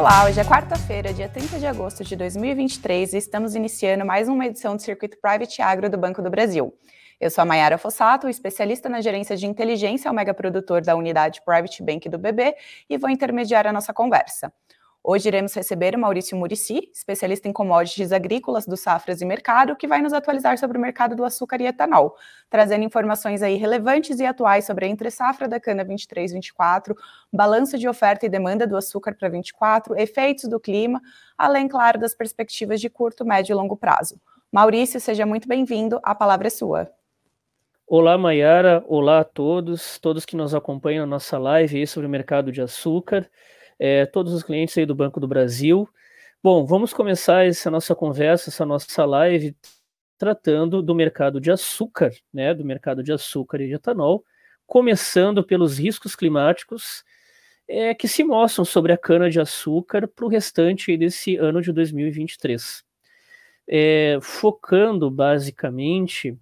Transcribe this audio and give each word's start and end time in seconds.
Olá, 0.00 0.24
hoje 0.24 0.40
é 0.40 0.44
quarta-feira, 0.44 1.12
dia 1.12 1.28
30 1.28 1.58
de 1.58 1.66
agosto 1.66 2.02
de 2.02 2.16
2023 2.16 3.12
e 3.12 3.18
estamos 3.18 3.54
iniciando 3.54 4.02
mais 4.02 4.30
uma 4.30 4.46
edição 4.46 4.74
do 4.74 4.80
Circuito 4.80 5.18
Private 5.20 5.60
Agro 5.60 5.90
do 5.90 5.98
Banco 5.98 6.22
do 6.22 6.30
Brasil. 6.30 6.74
Eu 7.20 7.30
sou 7.30 7.42
a 7.42 7.44
Mayara 7.44 7.76
Fossato, 7.76 8.26
especialista 8.26 8.88
na 8.88 9.02
gerência 9.02 9.36
de 9.36 9.44
inteligência 9.44 10.08
ao 10.08 10.14
mega 10.14 10.32
produtor 10.32 10.80
da 10.80 10.96
unidade 10.96 11.42
Private 11.44 11.82
Bank 11.82 12.08
do 12.08 12.16
BB 12.16 12.54
e 12.88 12.96
vou 12.96 13.10
intermediar 13.10 13.66
a 13.66 13.72
nossa 13.74 13.92
conversa. 13.92 14.50
Hoje 15.02 15.28
iremos 15.28 15.54
receber 15.54 15.96
o 15.96 15.98
Maurício 15.98 16.36
Murici, 16.36 16.90
especialista 16.92 17.48
em 17.48 17.54
commodities 17.54 18.12
agrícolas 18.12 18.66
do 18.66 18.76
Safras 18.76 19.22
e 19.22 19.24
Mercado, 19.24 19.74
que 19.74 19.86
vai 19.86 20.02
nos 20.02 20.12
atualizar 20.12 20.58
sobre 20.58 20.76
o 20.76 20.80
mercado 20.80 21.16
do 21.16 21.24
açúcar 21.24 21.58
e 21.62 21.66
etanol, 21.66 22.14
trazendo 22.50 22.84
informações 22.84 23.40
aí 23.40 23.56
relevantes 23.56 24.20
e 24.20 24.26
atuais 24.26 24.66
sobre 24.66 24.84
a 24.84 24.88
entre-safra 24.88 25.48
da 25.48 25.58
cana 25.58 25.86
23-24, 25.86 26.94
balanço 27.32 27.78
de 27.78 27.88
oferta 27.88 28.26
e 28.26 28.28
demanda 28.28 28.66
do 28.66 28.76
açúcar 28.76 29.14
para 29.14 29.30
24, 29.30 29.98
efeitos 29.98 30.44
do 30.44 30.60
clima, 30.60 31.00
além, 31.36 31.66
claro, 31.66 31.98
das 31.98 32.14
perspectivas 32.14 32.78
de 32.78 32.90
curto, 32.90 33.24
médio 33.24 33.54
e 33.54 33.56
longo 33.56 33.78
prazo. 33.78 34.20
Maurício, 34.52 35.00
seja 35.00 35.24
muito 35.24 35.48
bem-vindo, 35.48 35.98
a 36.02 36.14
palavra 36.14 36.48
é 36.48 36.50
sua. 36.50 36.90
Olá, 37.86 38.18
Mayara, 38.18 38.84
olá 38.86 39.20
a 39.20 39.24
todos, 39.24 39.98
todos 39.98 40.26
que 40.26 40.36
nos 40.36 40.54
acompanham 40.54 41.06
na 41.06 41.12
nossa 41.12 41.38
live 41.38 41.86
sobre 41.86 42.06
o 42.06 42.10
mercado 42.10 42.52
de 42.52 42.60
açúcar 42.60 43.26
é, 43.80 44.04
todos 44.04 44.34
os 44.34 44.42
clientes 44.42 44.76
aí 44.76 44.84
do 44.84 44.94
Banco 44.94 45.18
do 45.18 45.26
Brasil. 45.26 45.88
Bom, 46.42 46.66
vamos 46.66 46.92
começar 46.92 47.46
essa 47.46 47.70
nossa 47.70 47.94
conversa, 47.94 48.50
essa 48.50 48.66
nossa 48.66 49.06
live, 49.06 49.56
tratando 50.18 50.82
do 50.82 50.94
mercado 50.94 51.40
de 51.40 51.50
açúcar, 51.50 52.12
né, 52.30 52.52
do 52.52 52.62
mercado 52.62 53.02
de 53.02 53.10
açúcar 53.10 53.62
e 53.62 53.68
de 53.68 53.74
etanol, 53.74 54.22
começando 54.66 55.42
pelos 55.42 55.78
riscos 55.78 56.14
climáticos 56.14 57.02
é, 57.66 57.94
que 57.94 58.06
se 58.06 58.22
mostram 58.22 58.66
sobre 58.66 58.92
a 58.92 58.98
cana-de-açúcar 58.98 60.06
para 60.06 60.26
o 60.26 60.28
restante 60.28 60.94
desse 60.94 61.36
ano 61.36 61.62
de 61.62 61.72
2023. 61.72 62.84
É, 63.66 64.18
focando 64.20 65.10
basicamente 65.10 66.36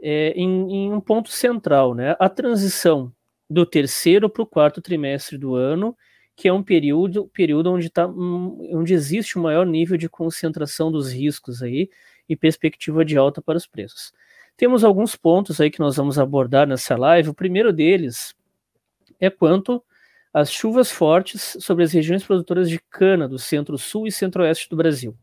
é, 0.00 0.30
em, 0.30 0.72
em, 0.72 0.92
um 0.92 1.00
ponto 1.00 1.30
central, 1.30 1.94
né, 1.94 2.16
a 2.18 2.30
transição 2.30 3.12
do 3.50 3.66
terceiro 3.66 4.30
para 4.30 4.42
o 4.42 4.46
quarto 4.46 4.80
trimestre 4.80 5.36
do 5.36 5.54
ano 5.54 5.94
que 6.36 6.48
é 6.48 6.52
um 6.52 6.62
período, 6.62 7.28
período 7.28 7.70
onde, 7.70 7.90
tá, 7.90 8.06
onde 8.06 8.94
existe 8.94 9.38
um 9.38 9.42
maior 9.42 9.66
nível 9.66 9.96
de 9.96 10.08
concentração 10.08 10.90
dos 10.90 11.12
riscos 11.12 11.62
aí 11.62 11.90
e 12.28 12.36
perspectiva 12.36 13.04
de 13.04 13.16
alta 13.16 13.42
para 13.42 13.56
os 13.58 13.66
preços. 13.66 14.12
Temos 14.56 14.84
alguns 14.84 15.16
pontos 15.16 15.60
aí 15.60 15.70
que 15.70 15.80
nós 15.80 15.96
vamos 15.96 16.18
abordar 16.18 16.66
nessa 16.66 16.96
live. 16.96 17.30
O 17.30 17.34
primeiro 17.34 17.72
deles 17.72 18.34
é 19.20 19.30
quanto 19.30 19.82
às 20.32 20.50
chuvas 20.50 20.90
fortes 20.90 21.56
sobre 21.60 21.84
as 21.84 21.92
regiões 21.92 22.24
produtoras 22.24 22.68
de 22.68 22.78
cana 22.78 23.28
do 23.28 23.38
centro-sul 23.38 24.06
e 24.06 24.12
centro-oeste 24.12 24.68
do 24.68 24.76
Brasil. 24.76 25.16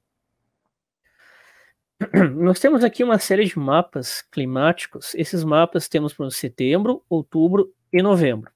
Nós 2.35 2.59
temos 2.59 2.83
aqui 2.83 3.03
uma 3.03 3.17
série 3.19 3.45
de 3.45 3.57
mapas 3.57 4.21
climáticos. 4.21 5.13
Esses 5.15 5.43
mapas 5.43 5.87
temos 5.87 6.13
para 6.13 6.29
setembro, 6.29 7.03
outubro 7.09 7.73
e 7.91 8.01
novembro. 8.01 8.51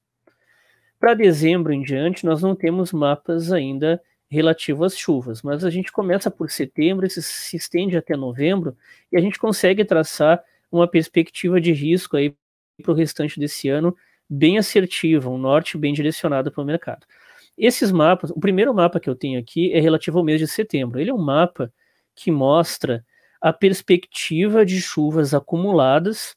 Para 1.03 1.15
dezembro 1.15 1.73
em 1.73 1.81
diante, 1.81 2.25
nós 2.25 2.41
não 2.41 2.55
temos 2.55 2.93
mapas 2.93 3.51
ainda 3.51 4.01
relativos 4.31 4.93
às 4.93 4.97
chuvas, 4.97 5.41
mas 5.41 5.65
a 5.65 5.69
gente 5.69 5.91
começa 5.91 6.31
por 6.31 6.49
setembro, 6.49 7.05
esse 7.05 7.21
se 7.21 7.57
estende 7.57 7.97
até 7.97 8.15
novembro, 8.15 8.73
e 9.11 9.17
a 9.17 9.19
gente 9.19 9.37
consegue 9.37 9.83
traçar 9.83 10.41
uma 10.71 10.87
perspectiva 10.87 11.59
de 11.59 11.73
risco 11.73 12.15
aí 12.15 12.33
para 12.81 12.93
o 12.93 12.95
restante 12.95 13.37
desse 13.37 13.67
ano 13.67 13.93
bem 14.29 14.57
assertiva, 14.57 15.29
um 15.29 15.37
norte 15.37 15.77
bem 15.77 15.93
direcionado 15.93 16.49
para 16.49 16.63
o 16.63 16.65
mercado. 16.65 17.05
Esses 17.57 17.91
mapas, 17.91 18.29
o 18.29 18.39
primeiro 18.39 18.73
mapa 18.73 18.97
que 18.97 19.09
eu 19.09 19.15
tenho 19.15 19.37
aqui 19.37 19.73
é 19.73 19.81
relativo 19.81 20.19
ao 20.19 20.23
mês 20.23 20.39
de 20.39 20.47
setembro. 20.47 21.01
Ele 21.01 21.09
é 21.09 21.13
um 21.13 21.21
mapa 21.21 21.69
que 22.15 22.31
mostra 22.31 23.05
a 23.41 23.51
perspectiva 23.51 24.65
de 24.65 24.81
chuvas 24.81 25.33
acumuladas 25.33 26.33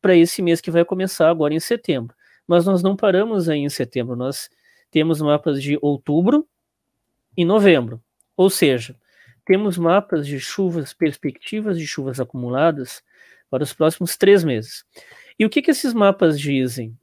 para 0.00 0.16
esse 0.16 0.42
mês 0.42 0.60
que 0.60 0.72
vai 0.72 0.84
começar 0.84 1.30
agora 1.30 1.54
em 1.54 1.60
setembro 1.60 2.16
mas 2.46 2.66
nós 2.66 2.82
não 2.82 2.96
paramos 2.96 3.48
aí 3.48 3.60
em 3.60 3.68
setembro, 3.68 4.16
nós 4.16 4.48
temos 4.90 5.20
mapas 5.20 5.62
de 5.62 5.78
outubro 5.80 6.46
e 7.36 7.44
novembro, 7.44 8.02
ou 8.36 8.50
seja, 8.50 8.96
temos 9.44 9.76
mapas 9.76 10.26
de 10.26 10.38
chuvas, 10.38 10.92
perspectivas 10.92 11.78
de 11.78 11.86
chuvas 11.86 12.20
acumuladas 12.20 13.02
para 13.50 13.62
os 13.62 13.72
próximos 13.72 14.16
três 14.16 14.44
meses. 14.44 14.84
E 15.38 15.44
o 15.44 15.50
que, 15.50 15.62
que 15.62 15.70
esses 15.70 15.92
mapas 15.92 16.38
dizem? 16.38 16.96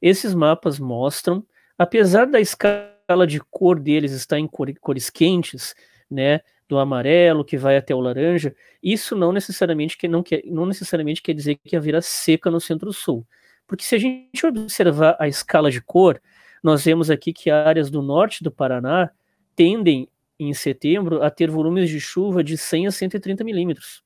Esses 0.00 0.34
mapas 0.34 0.78
mostram, 0.78 1.46
apesar 1.78 2.26
da 2.26 2.40
escala 2.40 3.26
de 3.26 3.40
cor 3.40 3.78
deles 3.78 4.12
estar 4.12 4.38
em 4.38 4.48
cores 4.80 5.10
quentes, 5.10 5.74
né, 6.10 6.40
do 6.68 6.78
amarelo 6.78 7.44
que 7.44 7.56
vai 7.56 7.76
até 7.76 7.94
o 7.94 8.00
laranja, 8.00 8.54
isso 8.82 9.14
não 9.14 9.32
necessariamente, 9.32 9.96
que, 9.96 10.08
não, 10.08 10.22
quer, 10.22 10.42
não 10.44 10.66
necessariamente 10.66 11.22
quer 11.22 11.32
dizer 11.32 11.56
que 11.64 11.76
haverá 11.76 12.02
seca 12.02 12.50
no 12.50 12.60
centro-sul. 12.60 13.26
Porque 13.66 13.84
se 13.84 13.94
a 13.94 13.98
gente 13.98 14.46
observar 14.46 15.16
a 15.18 15.26
escala 15.26 15.70
de 15.70 15.80
cor, 15.80 16.20
nós 16.62 16.84
vemos 16.84 17.10
aqui 17.10 17.32
que 17.32 17.50
áreas 17.50 17.90
do 17.90 18.02
norte 18.02 18.42
do 18.42 18.50
Paraná 18.50 19.10
tendem, 19.54 20.08
em 20.38 20.52
setembro, 20.52 21.22
a 21.22 21.30
ter 21.30 21.50
volumes 21.50 21.88
de 21.88 22.00
chuva 22.00 22.44
de 22.44 22.56
100 22.56 22.88
a 22.88 22.92
130 22.92 23.42
milímetros. 23.42 24.02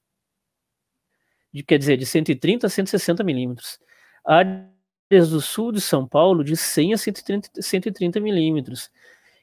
Quer 1.66 1.78
dizer, 1.78 1.96
de 1.96 2.06
130 2.06 2.66
a 2.66 2.70
160 2.70 3.24
milímetros. 3.24 3.78
Áreas 4.24 5.30
do 5.30 5.40
sul 5.40 5.72
de 5.72 5.80
São 5.80 6.06
Paulo, 6.06 6.44
de 6.44 6.56
100 6.56 6.94
a 6.94 6.98
130, 6.98 7.50
130 7.60 8.20
milímetros. 8.20 8.90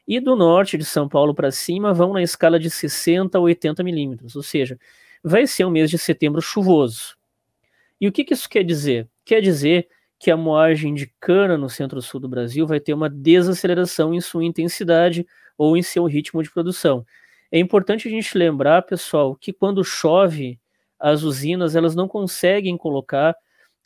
E 0.08 0.20
do 0.22 0.36
norte 0.36 0.78
de 0.78 0.86
São 0.86 1.10
Paulo 1.10 1.36
para 1.36 1.52
cima, 1.52 1.94
vão 1.94 2.14
na 2.14 2.24
escala 2.24 2.58
de 2.58 2.70
60 2.70 3.38
a 3.38 3.42
80 3.42 3.84
milímetros. 3.84 4.36
Ou 4.38 4.44
seja, 4.44 4.80
vai 5.22 5.46
ser 5.46 5.66
um 5.66 5.70
mês 5.70 5.90
de 5.90 5.98
setembro 5.98 6.42
chuvoso. 6.42 7.18
E 8.00 8.08
o 8.08 8.12
que, 8.12 8.24
que 8.24 8.34
isso 8.34 8.48
quer 8.48 8.64
dizer? 8.64 9.10
Quer 9.26 9.42
dizer 9.42 9.90
que 10.20 10.32
a 10.32 10.38
moagem 10.38 10.94
de 10.94 11.08
cana 11.20 11.58
no 11.58 11.70
centro-sul 11.70 12.20
do 12.20 12.30
Brasil 12.30 12.66
vai 12.66 12.80
ter 12.80 12.94
uma 12.94 13.10
desaceleração 13.10 14.14
em 14.14 14.22
sua 14.22 14.44
intensidade 14.44 15.26
ou 15.58 15.78
em 15.78 15.82
seu 15.82 16.06
ritmo 16.06 16.42
de 16.42 16.52
produção. 16.52 17.06
É 17.52 17.60
importante 17.60 18.08
a 18.08 18.12
gente 18.12 18.38
lembrar, 18.38 18.82
pessoal, 18.82 19.36
que 19.36 19.54
quando 19.54 19.84
chove, 19.84 20.60
as 21.00 21.24
usinas 21.24 21.76
elas 21.76 21.96
não 21.96 22.08
conseguem 22.08 22.76
colocar 22.78 23.36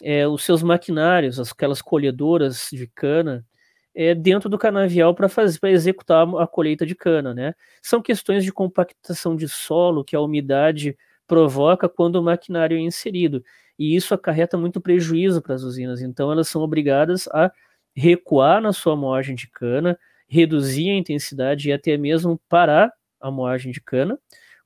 é, 0.02 0.28
os 0.28 0.44
seus 0.44 0.64
maquinários, 0.64 1.40
aquelas 1.40 1.82
colhedoras 1.82 2.70
de 2.72 2.88
cana, 2.88 3.46
é, 3.94 4.16
dentro 4.16 4.50
do 4.50 4.58
canavial 4.58 5.14
para 5.14 5.28
fazer 5.28 5.60
para 5.60 5.70
executar 5.72 6.26
a 6.40 6.48
colheita 6.48 6.86
de 6.86 6.96
cana, 6.96 7.34
né? 7.34 7.54
São 7.82 8.02
questões 8.02 8.44
de 8.44 8.52
compactação 8.52 9.36
de 9.36 9.48
solo 9.50 10.04
que 10.04 10.16
a 10.16 10.22
umidade 10.22 10.98
provoca 11.28 11.90
quando 11.90 12.16
o 12.16 12.24
maquinário 12.24 12.78
é 12.78 12.82
inserido 12.82 13.44
e 13.78 13.96
isso 13.96 14.14
acarreta 14.14 14.58
muito 14.58 14.80
prejuízo 14.82 15.42
para 15.42 15.56
as 15.56 15.64
usinas. 15.64 16.02
Então, 16.02 16.32
elas 16.32 16.48
são 16.48 16.62
obrigadas 16.62 17.28
a 17.30 17.52
recuar 17.96 18.62
na 18.62 18.74
sua 18.74 18.96
moagem 18.96 19.36
de 19.36 19.48
cana, 19.50 19.98
reduzir 20.28 20.90
a 20.90 20.96
intensidade 20.96 21.70
e 21.70 21.74
até 21.74 21.98
mesmo 21.98 22.40
parar 22.48 22.92
a 23.20 23.30
moagem 23.30 23.72
de 23.72 23.82
cana 23.82 24.18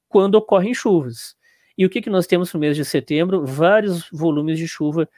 quando 0.07 0.35
ocorrem 0.35 0.73
chuvas. 0.73 1.35
E 1.77 1.85
o 1.85 1.89
que, 1.89 2.01
que 2.01 2.09
nós 2.09 2.27
temos 2.27 2.53
no 2.53 2.59
mês 2.59 2.75
de 2.77 2.85
setembro? 2.85 3.45
Vários 3.45 4.09
volumes 4.11 4.57
de 4.57 4.67
chuva 4.67 5.09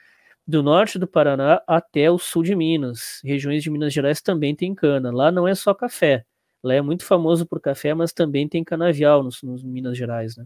do 0.47 0.63
norte 0.63 0.97
do 0.97 1.05
Paraná 1.05 1.61
até 1.67 2.09
o 2.09 2.17
sul 2.17 2.41
de 2.41 2.55
Minas. 2.55 3.19
Regiões 3.23 3.61
de 3.61 3.69
Minas 3.69 3.93
Gerais 3.93 4.21
também 4.21 4.55
tem 4.55 4.73
cana. 4.73 5.11
Lá 5.11 5.31
não 5.31 5.47
é 5.47 5.53
só 5.53 5.73
café. 5.73 6.25
Lá 6.63 6.73
é 6.73 6.81
muito 6.81 7.05
famoso 7.05 7.45
por 7.45 7.61
café, 7.61 7.93
mas 7.93 8.11
também 8.11 8.47
tem 8.47 8.63
canavial 8.63 9.23
nos, 9.23 9.43
nos 9.43 9.63
Minas 9.63 9.97
Gerais, 9.97 10.35
né? 10.35 10.45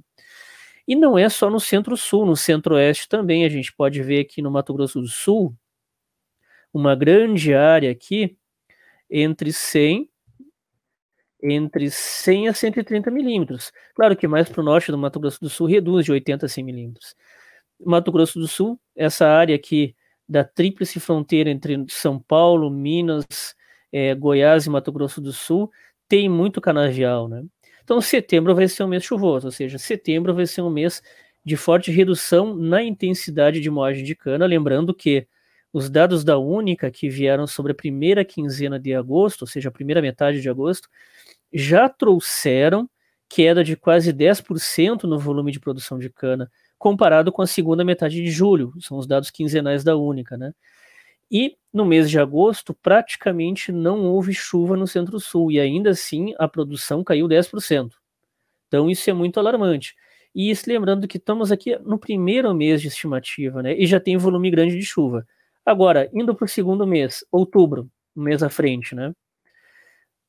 E 0.88 0.96
não 0.96 1.18
é 1.18 1.30
só 1.30 1.50
no 1.50 1.60
centro-sul, 1.60 2.26
no 2.26 2.36
centro-oeste 2.36 3.08
também. 3.08 3.46
A 3.46 3.50
gente 3.50 3.74
pode 3.74 4.02
ver 4.02 4.22
aqui 4.22 4.42
no 4.42 4.52
Mato 4.52 4.74
Grosso 4.74 5.02
do 5.02 5.08
Sul 5.08 5.56
uma 6.74 6.96
grande 6.96 7.54
área 7.54 7.92
aqui 7.92 8.38
entre 9.10 9.52
100 9.52 10.10
entre 11.44 11.90
100 11.90 12.50
a 12.50 12.54
130 12.54 13.10
milímetros. 13.10 13.72
Claro 13.96 14.16
que 14.16 14.28
mais 14.28 14.48
para 14.48 14.62
o 14.62 14.64
norte 14.64 14.92
do 14.92 14.98
Mato 14.98 15.20
Grosso 15.20 15.40
do 15.42 15.50
Sul 15.50 15.68
reduz 15.68 16.06
de 16.06 16.12
80 16.12 16.46
a 16.46 16.50
100 16.50 16.64
milímetros. 16.64 17.16
Mato 17.84 18.12
Grosso 18.12 18.40
do 18.40 18.48
Sul, 18.48 18.80
essa 18.96 19.28
área 19.28 19.56
aqui 19.56 19.96
da 20.30 20.44
tríplice 20.44 21.00
fronteira 21.00 21.50
entre 21.50 21.84
São 21.90 22.20
Paulo, 22.20 22.70
Minas, 22.70 23.26
é, 23.92 24.14
Goiás 24.16 24.66
e 24.66 24.70
Mato 24.70 24.92
Grosso 24.92 25.20
do 25.20 25.34
Sul, 25.34 25.70
tem 26.08 26.30
muito 26.30 26.62
canavial, 26.62 27.28
né? 27.28 27.44
Então, 27.84 28.02
setembro 28.02 28.56
vai 28.56 28.68
ser 28.68 28.84
um 28.84 28.88
mês 28.88 29.04
chuvoso, 29.04 29.48
ou 29.48 29.52
seja, 29.52 29.78
setembro 29.78 30.34
vai 30.34 30.46
ser 30.46 30.62
um 30.62 30.70
mês 30.70 31.02
de 31.44 31.58
forte 31.58 31.92
redução 31.92 32.56
na 32.56 32.84
intensidade 32.84 33.60
de 33.60 33.70
moagem 33.70 34.04
de 34.04 34.16
cana. 34.16 34.46
Lembrando 34.46 34.94
que 34.94 35.28
os 35.74 35.90
dados 35.90 36.24
da 36.24 36.38
Única 36.38 36.92
que 36.92 37.10
vieram 37.10 37.48
sobre 37.48 37.72
a 37.72 37.76
primeira 37.76 38.24
quinzena 38.26 38.80
de 38.80 38.94
agosto, 38.94 39.44
ou 39.44 39.48
seja, 39.48 39.70
a 39.70 39.72
primeira 39.72 40.02
metade 40.02 40.42
de 40.42 40.50
agosto, 40.50 40.88
já 41.54 41.90
trouxeram 41.90 42.90
queda 43.30 43.64
de 43.64 43.78
quase 43.78 44.12
10% 44.12 45.04
no 45.04 45.18
volume 45.18 45.52
de 45.52 45.60
produção 45.60 45.98
de 45.98 46.10
cana, 46.10 46.52
comparado 46.78 47.32
com 47.32 47.42
a 47.42 47.48
segunda 47.48 47.84
metade 47.84 48.22
de 48.22 48.30
julho, 48.30 48.74
são 48.82 48.98
os 48.98 49.08
dados 49.08 49.32
quinzenais 49.32 49.84
da 49.84 49.96
Única, 49.96 50.36
né? 50.38 50.52
E 51.32 51.56
no 51.74 51.86
mês 51.86 52.10
de 52.10 52.20
agosto, 52.20 52.74
praticamente 52.74 53.72
não 53.72 54.06
houve 54.06 54.34
chuva 54.34 54.76
no 54.76 54.88
Centro-Sul 54.88 55.52
e 55.52 55.60
ainda 55.60 55.92
assim 55.92 56.34
a 56.38 56.48
produção 56.48 57.04
caiu 57.04 57.28
10%. 57.28 57.92
Então 58.68 58.90
isso 58.90 59.10
é 59.10 59.14
muito 59.14 59.40
alarmante. 59.40 59.96
E 60.34 60.50
isso, 60.50 60.64
lembrando 60.68 61.08
que 61.08 61.18
estamos 61.18 61.52
aqui 61.52 61.78
no 61.80 62.00
primeiro 62.00 62.54
mês 62.54 62.82
de 62.82 62.88
estimativa, 62.88 63.62
né? 63.62 63.76
E 63.78 63.86
já 63.86 64.00
tem 64.00 64.18
volume 64.18 64.50
grande 64.50 64.78
de 64.78 64.86
chuva. 64.86 65.28
Agora, 65.66 66.10
indo 66.14 66.34
para 66.34 66.46
o 66.46 66.48
segundo 66.48 66.88
mês, 66.88 67.24
outubro, 67.32 67.90
mês 68.16 68.42
à 68.42 68.50
frente, 68.50 68.96
né? 68.96 69.14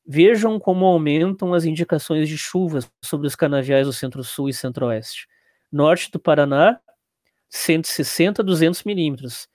Vejam 0.05 0.59
como 0.59 0.85
aumentam 0.85 1.53
as 1.53 1.63
indicações 1.63 2.27
de 2.27 2.37
chuvas 2.37 2.89
sobre 3.01 3.27
os 3.27 3.35
canaviais 3.35 3.87
do 3.87 3.93
Centro-Sul 3.93 4.49
e 4.49 4.53
Centro-Oeste. 4.53 5.27
Norte 5.71 6.11
do 6.11 6.19
Paraná, 6.19 6.79
160 7.49 8.41
a 8.41 8.45
200 8.45 8.83
milímetros. 8.83 9.47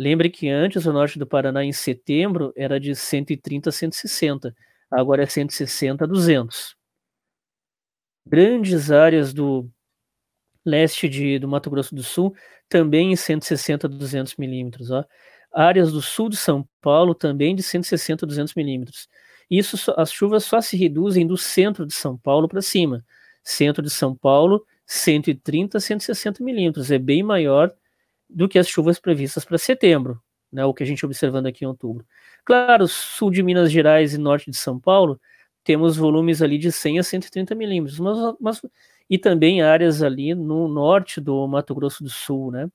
Lembre 0.00 0.30
que 0.30 0.48
antes 0.48 0.86
o 0.86 0.94
norte 0.94 1.18
do 1.18 1.26
Paraná, 1.26 1.62
em 1.62 1.74
setembro, 1.74 2.54
era 2.56 2.80
de 2.80 2.96
130 2.96 3.68
a 3.68 3.72
160. 3.72 4.56
Agora 4.90 5.22
é 5.22 5.26
160 5.26 6.04
a 6.04 6.06
200. 6.06 6.74
Grandes 8.24 8.90
áreas 8.90 9.34
do 9.34 9.68
leste 10.64 11.06
de, 11.06 11.38
do 11.38 11.46
Mato 11.46 11.68
Grosso 11.68 11.94
do 11.94 12.02
Sul, 12.02 12.34
também 12.66 13.12
em 13.12 13.16
160 13.16 13.88
a 13.88 13.90
200 13.90 14.36
milímetros. 14.36 14.88
Áreas 15.52 15.92
do 15.92 16.00
sul 16.00 16.30
de 16.30 16.36
São 16.38 16.66
Paulo, 16.80 17.14
também 17.14 17.54
de 17.54 17.62
160 17.62 18.24
a 18.24 18.26
200 18.26 18.54
milímetros. 18.54 19.06
Isso, 19.50 19.92
as 19.98 20.10
chuvas 20.10 20.44
só 20.44 20.62
se 20.62 20.78
reduzem 20.78 21.26
do 21.26 21.36
centro 21.36 21.84
de 21.84 21.92
São 21.92 22.16
Paulo 22.16 22.48
para 22.48 22.62
cima. 22.62 23.04
Centro 23.44 23.82
de 23.82 23.90
São 23.90 24.16
Paulo, 24.16 24.64
130 24.86 25.76
a 25.76 25.80
160 25.80 26.42
milímetros. 26.42 26.90
É 26.90 26.98
bem 26.98 27.22
maior 27.22 27.70
do 28.34 28.48
que 28.48 28.58
as 28.58 28.68
chuvas 28.68 28.98
previstas 29.00 29.44
para 29.44 29.58
setembro, 29.58 30.20
né, 30.52 30.64
o 30.64 30.74
que 30.74 30.82
a 30.82 30.86
gente 30.86 31.04
observando 31.06 31.46
aqui 31.46 31.64
em 31.64 31.68
outubro. 31.68 32.04
Claro, 32.44 32.86
sul 32.88 33.30
de 33.30 33.42
Minas 33.42 33.70
Gerais 33.72 34.14
e 34.14 34.18
norte 34.18 34.50
de 34.50 34.56
São 34.56 34.78
Paulo, 34.80 35.20
temos 35.64 35.96
volumes 35.96 36.42
ali 36.42 36.58
de 36.58 36.72
100 36.72 36.98
a 37.00 37.02
130 37.02 37.54
milímetros, 37.54 37.98
mas, 38.00 38.18
mas, 38.40 38.62
e 39.08 39.18
também 39.18 39.62
áreas 39.62 40.02
ali 40.02 40.34
no 40.34 40.68
norte 40.68 41.20
do 41.20 41.46
Mato 41.48 41.74
Grosso 41.74 42.02
do 42.02 42.10
Sul, 42.10 42.50
né? 42.50 42.68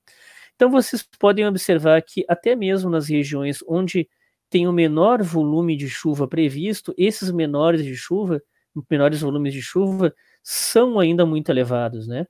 Então 0.56 0.70
vocês 0.72 1.04
podem 1.20 1.48
observar 1.48 2.02
que 2.02 2.26
até 2.30 2.56
mesmo 2.56 2.90
nas 2.90 3.10
regiões 3.10 3.60
onde 3.68 4.08
tem 4.50 4.68
o 4.68 4.74
menor 4.74 5.22
volume 5.24 5.76
de 5.76 5.90
chuva 5.90 6.28
previsto, 6.28 6.94
esses 6.98 7.32
menores 7.32 7.84
de 7.84 7.96
chuva, 7.96 8.42
menores 8.90 9.22
volumes 9.22 9.54
de 9.54 9.62
chuva, 9.62 10.14
são 10.44 11.00
ainda 11.00 11.26
muito 11.26 11.50
elevados, 11.50 12.08
né? 12.08 12.26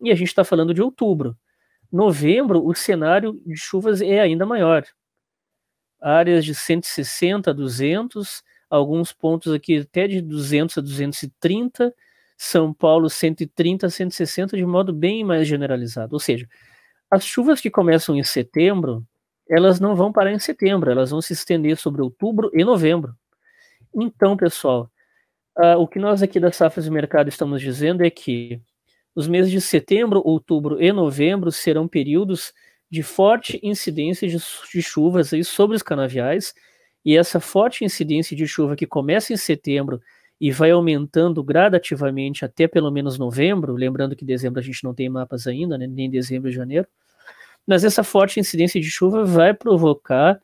E 0.00 0.10
a 0.10 0.14
gente 0.14 0.28
está 0.28 0.44
falando 0.44 0.74
de 0.74 0.82
outubro. 0.82 1.36
Novembro, 1.90 2.64
o 2.66 2.74
cenário 2.74 3.40
de 3.46 3.56
chuvas 3.56 4.00
é 4.00 4.20
ainda 4.20 4.44
maior. 4.44 4.84
Áreas 6.00 6.44
de 6.44 6.54
160 6.54 7.50
a 7.50 7.52
200, 7.52 8.42
alguns 8.70 9.12
pontos 9.12 9.52
aqui 9.52 9.78
até 9.78 10.06
de 10.06 10.20
200 10.20 10.78
a 10.78 10.80
230, 10.80 11.94
São 12.36 12.72
Paulo 12.72 13.08
130 13.08 13.86
a 13.86 13.90
160 13.90 14.56
de 14.56 14.64
modo 14.66 14.92
bem 14.92 15.24
mais 15.24 15.48
generalizado. 15.48 16.14
Ou 16.14 16.20
seja, 16.20 16.46
as 17.10 17.24
chuvas 17.24 17.60
que 17.60 17.70
começam 17.70 18.16
em 18.16 18.22
setembro, 18.22 19.04
elas 19.48 19.80
não 19.80 19.96
vão 19.96 20.12
parar 20.12 20.32
em 20.32 20.38
setembro, 20.38 20.90
elas 20.90 21.10
vão 21.10 21.22
se 21.22 21.32
estender 21.32 21.76
sobre 21.78 22.02
outubro 22.02 22.50
e 22.52 22.62
novembro. 22.64 23.16
Então, 23.94 24.36
pessoal, 24.36 24.90
uh, 25.58 25.78
o 25.78 25.88
que 25.88 25.98
nós 25.98 26.22
aqui 26.22 26.38
da 26.38 26.52
Safras 26.52 26.84
de 26.84 26.90
Mercado 26.90 27.28
estamos 27.28 27.62
dizendo 27.62 28.04
é 28.04 28.10
que 28.10 28.60
os 29.14 29.26
meses 29.26 29.50
de 29.50 29.60
setembro, 29.60 30.22
outubro 30.24 30.82
e 30.82 30.92
novembro 30.92 31.50
serão 31.50 31.88
períodos 31.88 32.52
de 32.90 33.02
forte 33.02 33.60
incidência 33.62 34.28
de, 34.28 34.36
de 34.36 34.82
chuvas 34.82 35.32
aí 35.32 35.44
sobre 35.44 35.76
os 35.76 35.82
canaviais, 35.82 36.54
e 37.04 37.16
essa 37.16 37.40
forte 37.40 37.84
incidência 37.84 38.36
de 38.36 38.46
chuva 38.46 38.76
que 38.76 38.86
começa 38.86 39.32
em 39.32 39.36
setembro 39.36 40.00
e 40.40 40.50
vai 40.52 40.70
aumentando 40.70 41.42
gradativamente 41.42 42.44
até 42.44 42.68
pelo 42.68 42.90
menos 42.90 43.18
novembro, 43.18 43.74
lembrando 43.74 44.14
que 44.14 44.24
dezembro 44.24 44.60
a 44.60 44.62
gente 44.62 44.84
não 44.84 44.94
tem 44.94 45.08
mapas 45.08 45.46
ainda, 45.46 45.76
né, 45.76 45.86
nem 45.86 46.08
dezembro 46.08 46.48
e 46.48 46.52
janeiro, 46.52 46.86
mas 47.66 47.84
essa 47.84 48.02
forte 48.02 48.40
incidência 48.40 48.80
de 48.80 48.90
chuva 48.90 49.24
vai 49.24 49.52
provocar 49.52 50.40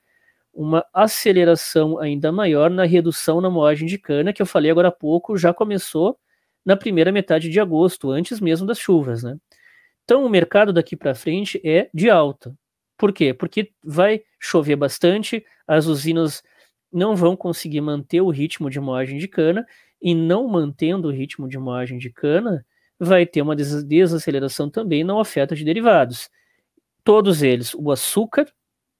uma 0.52 0.84
aceleração 0.92 1.98
ainda 1.98 2.30
maior 2.30 2.70
na 2.70 2.84
redução 2.84 3.40
na 3.40 3.50
moagem 3.50 3.88
de 3.88 3.98
cana, 3.98 4.32
que 4.32 4.42
eu 4.42 4.46
falei 4.46 4.70
agora 4.70 4.88
há 4.88 4.92
pouco, 4.92 5.36
já 5.36 5.52
começou 5.52 6.18
na 6.64 6.76
primeira 6.76 7.12
metade 7.12 7.48
de 7.48 7.60
agosto, 7.60 8.10
antes 8.10 8.40
mesmo 8.40 8.66
das 8.66 8.78
chuvas, 8.78 9.22
né? 9.22 9.36
Então 10.04 10.24
o 10.24 10.28
mercado 10.28 10.72
daqui 10.72 10.96
para 10.96 11.14
frente 11.14 11.60
é 11.64 11.88
de 11.92 12.10
alta. 12.10 12.54
Por 12.96 13.12
quê? 13.12 13.34
Porque 13.34 13.72
vai 13.82 14.22
chover 14.38 14.76
bastante, 14.76 15.44
as 15.66 15.86
usinas 15.86 16.42
não 16.92 17.16
vão 17.16 17.36
conseguir 17.36 17.80
manter 17.80 18.20
o 18.20 18.30
ritmo 18.30 18.70
de 18.70 18.78
moagem 18.78 19.18
de 19.18 19.26
cana, 19.26 19.66
e 20.00 20.14
não 20.14 20.46
mantendo 20.46 21.08
o 21.08 21.10
ritmo 21.10 21.48
de 21.48 21.58
moagem 21.58 21.98
de 21.98 22.10
cana, 22.10 22.64
vai 22.98 23.26
ter 23.26 23.42
uma 23.42 23.56
desaceleração 23.56 24.70
também 24.70 25.02
na 25.02 25.16
oferta 25.16 25.56
de 25.56 25.64
derivados. 25.64 26.28
Todos 27.02 27.42
eles, 27.42 27.74
o 27.74 27.90
açúcar, 27.90 28.46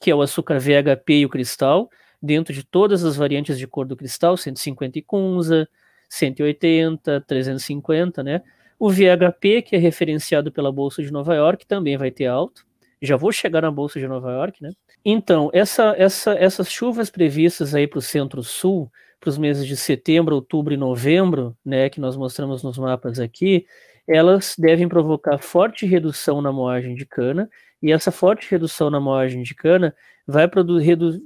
que 0.00 0.10
é 0.10 0.14
o 0.14 0.22
açúcar 0.22 0.58
VHP 0.58 1.20
e 1.20 1.26
o 1.26 1.28
cristal, 1.28 1.88
dentro 2.20 2.52
de 2.54 2.64
todas 2.64 3.04
as 3.04 3.16
variantes 3.16 3.58
de 3.58 3.66
cor 3.66 3.86
do 3.86 3.96
cristal, 3.96 4.36
150 4.36 5.00
Kunza, 5.06 5.68
180, 6.14 7.20
350, 7.26 8.22
né? 8.22 8.42
O 8.78 8.90
VHP, 8.90 9.62
que 9.62 9.76
é 9.76 9.78
referenciado 9.78 10.52
pela 10.52 10.72
Bolsa 10.72 11.02
de 11.02 11.12
Nova 11.12 11.34
York, 11.34 11.66
também 11.66 11.96
vai 11.96 12.10
ter 12.10 12.26
alto. 12.26 12.64
Já 13.00 13.16
vou 13.16 13.32
chegar 13.32 13.62
na 13.62 13.70
Bolsa 13.70 13.98
de 13.98 14.06
Nova 14.06 14.30
York, 14.32 14.62
né? 14.62 14.70
Então, 15.04 15.50
essa, 15.52 15.94
essa, 15.98 16.32
essas 16.32 16.70
chuvas 16.70 17.10
previstas 17.10 17.74
aí 17.74 17.86
para 17.86 17.98
o 17.98 18.02
Centro-Sul, 18.02 18.90
para 19.20 19.28
os 19.28 19.38
meses 19.38 19.66
de 19.66 19.76
setembro, 19.76 20.34
outubro 20.34 20.72
e 20.72 20.76
novembro, 20.76 21.56
né, 21.64 21.88
que 21.88 22.00
nós 22.00 22.16
mostramos 22.16 22.62
nos 22.62 22.78
mapas 22.78 23.20
aqui, 23.20 23.66
elas 24.06 24.54
devem 24.58 24.88
provocar 24.88 25.38
forte 25.38 25.86
redução 25.86 26.40
na 26.40 26.52
moagem 26.52 26.94
de 26.94 27.06
cana, 27.06 27.48
e 27.82 27.92
essa 27.92 28.10
forte 28.10 28.50
redução 28.50 28.90
na 28.90 29.00
moagem 29.00 29.42
de 29.42 29.54
cana 29.54 29.94
vai, 30.26 30.48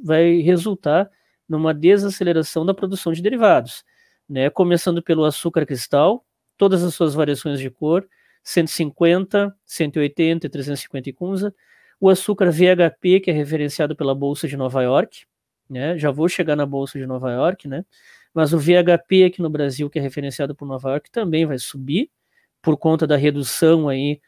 vai 0.04 0.40
resultar 0.40 1.08
numa 1.48 1.72
desaceleração 1.72 2.66
da 2.66 2.74
produção 2.74 3.12
de 3.12 3.22
derivados 3.22 3.84
né? 4.28 4.50
Começando 4.50 5.02
pelo 5.02 5.24
açúcar 5.24 5.64
cristal, 5.66 6.24
todas 6.56 6.82
as 6.84 6.94
suas 6.94 7.14
variações 7.14 7.60
de 7.60 7.70
cor, 7.70 8.06
150, 8.42 9.54
180 9.64 10.46
e 10.46 10.50
350 10.50 11.12
Kunza. 11.12 11.54
O 12.00 12.08
açúcar 12.08 12.50
VHP, 12.50 13.20
que 13.20 13.30
é 13.30 13.34
referenciado 13.34 13.96
pela 13.96 14.14
Bolsa 14.14 14.46
de 14.46 14.56
Nova 14.56 14.82
York, 14.82 15.26
né? 15.68 15.98
Já 15.98 16.10
vou 16.10 16.28
chegar 16.28 16.56
na 16.56 16.64
Bolsa 16.66 16.98
de 16.98 17.06
Nova 17.06 17.30
York, 17.32 17.68
né? 17.68 17.84
Mas 18.32 18.52
o 18.52 18.58
VHP 18.58 19.24
aqui 19.24 19.42
no 19.42 19.50
Brasil, 19.50 19.90
que 19.90 19.98
é 19.98 20.02
referenciado 20.02 20.54
por 20.54 20.66
Nova 20.66 20.90
York, 20.90 21.10
também 21.10 21.46
vai 21.46 21.58
subir 21.58 22.10
por 22.62 22.76
conta 22.76 23.06
da 23.06 23.16
redução 23.16 23.88
aí 23.88 24.20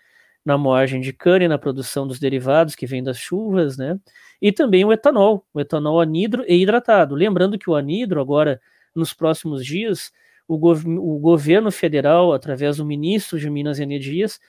na 0.45 0.57
moagem 0.57 1.01
de 1.01 1.13
cana 1.13 1.45
e 1.45 1.49
na 1.49 1.59
produção 1.59 2.07
dos 2.07 2.19
derivados 2.19 2.75
que 2.75 2.87
vem 2.87 3.03
das 3.03 3.19
chuvas, 3.19 3.77
né? 3.77 3.99
E 4.41 4.51
também 4.51 4.85
o 4.85 4.93
etanol, 4.93 5.47
o 5.53 5.61
etanol 5.61 6.01
anidro 6.01 6.45
e 6.49 6.63
hidratado. 6.63 7.15
Lembrando 7.15 7.59
que 7.59 7.69
o 7.69 7.75
anidro 7.75 8.21
agora 8.21 8.61
nos 8.95 9.13
próximos 9.13 9.65
dias, 9.65 10.13
o, 10.47 10.59
gov 10.59 10.85
o 10.87 11.19
governo 11.19 11.71
federal, 11.71 12.33
através 12.33 12.79
do 12.79 12.85
ministro 12.85 13.39
de 13.39 13.49
Minas 13.49 13.79
e 13.79 13.83
Energias, 13.83 14.41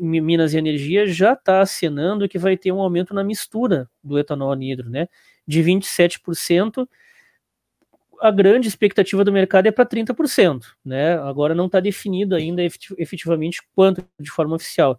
Minas 0.00 0.54
e 0.54 0.58
Energia 0.58 1.06
já 1.06 1.34
está 1.34 1.60
acenando 1.60 2.28
que 2.28 2.38
vai 2.38 2.56
ter 2.56 2.72
um 2.72 2.80
aumento 2.80 3.12
na 3.12 3.22
mistura 3.22 3.88
do 4.02 4.18
etanol 4.18 4.52
anidro, 4.52 4.88
né? 4.88 5.08
De 5.46 5.62
27%. 5.62 6.88
A 8.20 8.30
grande 8.30 8.66
expectativa 8.66 9.22
do 9.24 9.32
mercado 9.32 9.66
é 9.66 9.70
para 9.70 9.86
30%, 9.86 10.64
né? 10.84 11.18
Agora 11.18 11.54
não 11.54 11.66
está 11.66 11.80
definido 11.80 12.34
ainda 12.34 12.62
efetivamente 12.64 13.60
quanto 13.74 14.04
de 14.18 14.30
forma 14.30 14.56
oficial, 14.56 14.98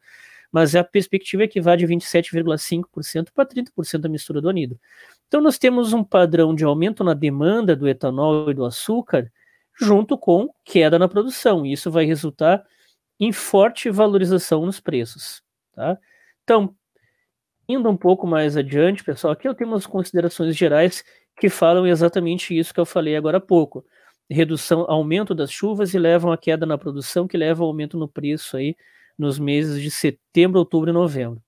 mas 0.52 0.76
a 0.76 0.84
perspectiva 0.84 1.44
é 1.44 1.48
que 1.48 1.60
vá 1.60 1.76
de 1.76 1.86
27,5% 1.86 3.30
para 3.34 3.46
30% 3.46 3.98
da 4.00 4.10
mistura 4.10 4.40
do 4.40 4.50
anidro. 4.50 4.80
Então, 5.30 5.42
nós 5.42 5.60
temos 5.60 5.94
um 5.94 6.04
padrão 6.04 6.56
de 6.56 6.66
aumento 6.66 7.04
na 7.04 7.14
demanda 7.14 7.76
do 7.76 7.88
etanol 7.88 8.50
e 8.50 8.54
do 8.54 8.66
açúcar, 8.66 9.32
junto 9.80 10.18
com 10.18 10.50
queda 10.66 10.98
na 10.98 11.08
produção. 11.08 11.66
Isso 11.68 11.92
vai 11.92 12.04
resultar 12.04 12.66
em 13.20 13.32
forte 13.32 13.92
valorização 13.92 14.66
nos 14.66 14.80
preços. 14.80 15.44
Tá? 15.76 16.00
Então, 16.44 16.76
indo 17.68 17.88
um 17.88 17.96
pouco 17.96 18.26
mais 18.26 18.58
adiante, 18.58 19.04
pessoal, 19.04 19.34
aqui 19.34 19.48
eu 19.48 19.54
tenho 19.54 19.70
umas 19.70 19.86
considerações 19.86 20.58
gerais 20.58 21.04
que 21.40 21.48
falam 21.48 21.86
exatamente 21.86 22.58
isso 22.58 22.74
que 22.74 22.80
eu 22.80 22.86
falei 22.86 23.16
agora 23.16 23.38
há 23.38 23.42
pouco. 23.42 23.86
Redução, 24.28 24.86
aumento 24.90 25.36
das 25.36 25.52
chuvas 25.52 25.94
e 25.94 26.00
levam 26.00 26.32
a 26.32 26.38
queda 26.38 26.66
na 26.66 26.78
produção, 26.78 27.28
que 27.28 27.38
leva 27.38 27.64
ao 27.64 27.68
aumento 27.68 28.00
no 28.00 28.08
preço 28.08 28.58
aí 28.58 28.76
nos 29.16 29.38
meses 29.38 29.80
de 29.80 29.92
setembro, 29.92 30.58
outubro 30.58 30.90
e 30.90 30.94
novembro. 30.94 31.40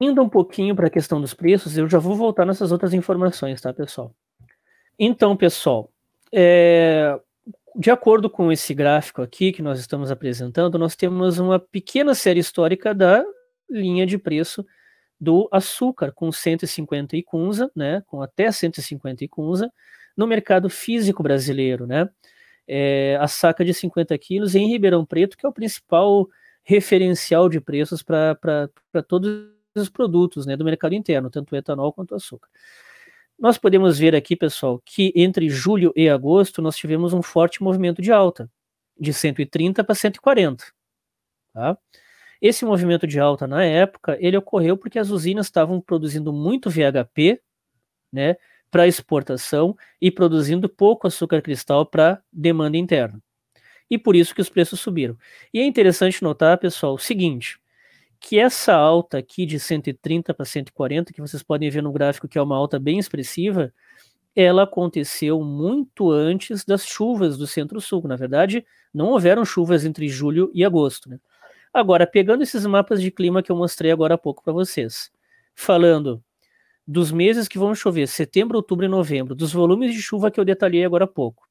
Indo 0.00 0.22
um 0.22 0.28
pouquinho 0.28 0.76
para 0.76 0.86
a 0.86 0.90
questão 0.90 1.20
dos 1.20 1.34
preços, 1.34 1.76
eu 1.76 1.88
já 1.88 1.98
vou 1.98 2.14
voltar 2.14 2.44
nessas 2.44 2.70
outras 2.70 2.94
informações, 2.94 3.60
tá, 3.60 3.72
pessoal? 3.72 4.14
Então, 4.98 5.36
pessoal, 5.36 5.90
é, 6.32 7.18
de 7.74 7.90
acordo 7.90 8.28
com 8.28 8.50
esse 8.50 8.74
gráfico 8.74 9.22
aqui 9.22 9.52
que 9.52 9.62
nós 9.62 9.78
estamos 9.78 10.10
apresentando, 10.10 10.78
nós 10.78 10.96
temos 10.96 11.38
uma 11.38 11.58
pequena 11.58 12.14
série 12.14 12.40
histórica 12.40 12.94
da 12.94 13.24
linha 13.68 14.06
de 14.06 14.18
preço 14.18 14.64
do 15.20 15.48
açúcar 15.52 16.12
com 16.12 16.30
150 16.30 17.16
icunza, 17.16 17.70
né, 17.74 18.02
com 18.06 18.22
até 18.22 18.50
150 18.50 19.24
icunza, 19.24 19.72
no 20.16 20.26
mercado 20.26 20.68
físico 20.70 21.22
brasileiro, 21.22 21.86
né, 21.86 22.08
é, 22.66 23.16
a 23.20 23.26
saca 23.26 23.64
de 23.64 23.74
50 23.74 24.16
quilos 24.18 24.54
em 24.54 24.68
Ribeirão 24.68 25.04
Preto, 25.04 25.36
que 25.36 25.46
é 25.46 25.48
o 25.48 25.52
principal 25.52 26.28
referencial 26.62 27.48
de 27.48 27.60
preços 27.60 28.02
para 28.02 28.38
todos 29.08 29.57
os 29.80 29.88
produtos 29.88 30.46
né, 30.46 30.56
do 30.56 30.64
mercado 30.64 30.94
interno, 30.94 31.30
tanto 31.30 31.52
o 31.52 31.56
etanol 31.56 31.92
quanto 31.92 32.12
o 32.12 32.14
açúcar. 32.14 32.48
Nós 33.38 33.56
podemos 33.56 33.98
ver 33.98 34.14
aqui, 34.16 34.34
pessoal, 34.34 34.82
que 34.84 35.12
entre 35.14 35.48
julho 35.48 35.92
e 35.94 36.08
agosto 36.08 36.60
nós 36.60 36.76
tivemos 36.76 37.12
um 37.12 37.22
forte 37.22 37.62
movimento 37.62 38.02
de 38.02 38.10
alta, 38.10 38.50
de 38.98 39.12
130 39.12 39.84
para 39.84 39.94
140. 39.94 40.64
Tá? 41.52 41.78
Esse 42.40 42.64
movimento 42.64 43.06
de 43.06 43.18
alta 43.18 43.46
na 43.46 43.64
época, 43.64 44.16
ele 44.20 44.36
ocorreu 44.36 44.76
porque 44.76 44.98
as 44.98 45.10
usinas 45.10 45.46
estavam 45.46 45.80
produzindo 45.80 46.32
muito 46.32 46.70
VHP, 46.70 47.40
né, 48.12 48.36
para 48.70 48.86
exportação 48.86 49.76
e 50.00 50.10
produzindo 50.10 50.68
pouco 50.68 51.06
açúcar 51.06 51.42
cristal 51.42 51.86
para 51.86 52.22
demanda 52.32 52.76
interna. 52.76 53.22
E 53.90 53.96
por 53.96 54.14
isso 54.14 54.34
que 54.34 54.40
os 54.40 54.48
preços 54.48 54.80
subiram. 54.80 55.16
E 55.52 55.60
é 55.60 55.64
interessante 55.64 56.22
notar, 56.22 56.58
pessoal, 56.58 56.94
o 56.94 56.98
seguinte, 56.98 57.58
que 58.20 58.38
essa 58.38 58.74
alta 58.74 59.18
aqui 59.18 59.46
de 59.46 59.60
130 59.60 60.34
para 60.34 60.44
140, 60.44 61.12
que 61.12 61.20
vocês 61.20 61.42
podem 61.42 61.70
ver 61.70 61.82
no 61.82 61.92
gráfico 61.92 62.28
que 62.28 62.38
é 62.38 62.42
uma 62.42 62.56
alta 62.56 62.78
bem 62.78 62.98
expressiva, 62.98 63.72
ela 64.34 64.64
aconteceu 64.64 65.42
muito 65.42 66.10
antes 66.10 66.64
das 66.64 66.86
chuvas 66.86 67.36
do 67.36 67.46
Centro-Sul. 67.46 68.06
Na 68.06 68.16
verdade, 68.16 68.64
não 68.92 69.06
houveram 69.08 69.44
chuvas 69.44 69.84
entre 69.84 70.08
julho 70.08 70.50
e 70.54 70.64
agosto. 70.64 71.08
Né? 71.08 71.18
Agora, 71.72 72.06
pegando 72.06 72.42
esses 72.42 72.64
mapas 72.66 73.00
de 73.00 73.10
clima 73.10 73.42
que 73.42 73.50
eu 73.50 73.56
mostrei 73.56 73.90
agora 73.90 74.14
há 74.14 74.18
pouco 74.18 74.42
para 74.42 74.52
vocês, 74.52 75.10
falando 75.54 76.22
dos 76.86 77.12
meses 77.12 77.46
que 77.48 77.58
vão 77.58 77.74
chover, 77.74 78.06
setembro, 78.06 78.56
outubro 78.56 78.86
e 78.86 78.88
novembro, 78.88 79.34
dos 79.34 79.52
volumes 79.52 79.92
de 79.92 80.00
chuva 80.00 80.30
que 80.30 80.40
eu 80.40 80.44
detalhei 80.44 80.84
agora 80.84 81.04
há 81.04 81.08
pouco, 81.08 81.46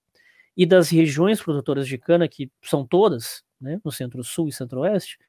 e 0.56 0.66
das 0.66 0.90
regiões 0.90 1.42
produtoras 1.42 1.88
de 1.88 1.98
cana, 1.98 2.28
que 2.28 2.50
são 2.64 2.86
todas, 2.88 3.44
né, 3.62 3.80
no 3.86 3.92
centro-sul 3.92 4.48
e 4.48 4.52
centro-oeste, 4.52 5.20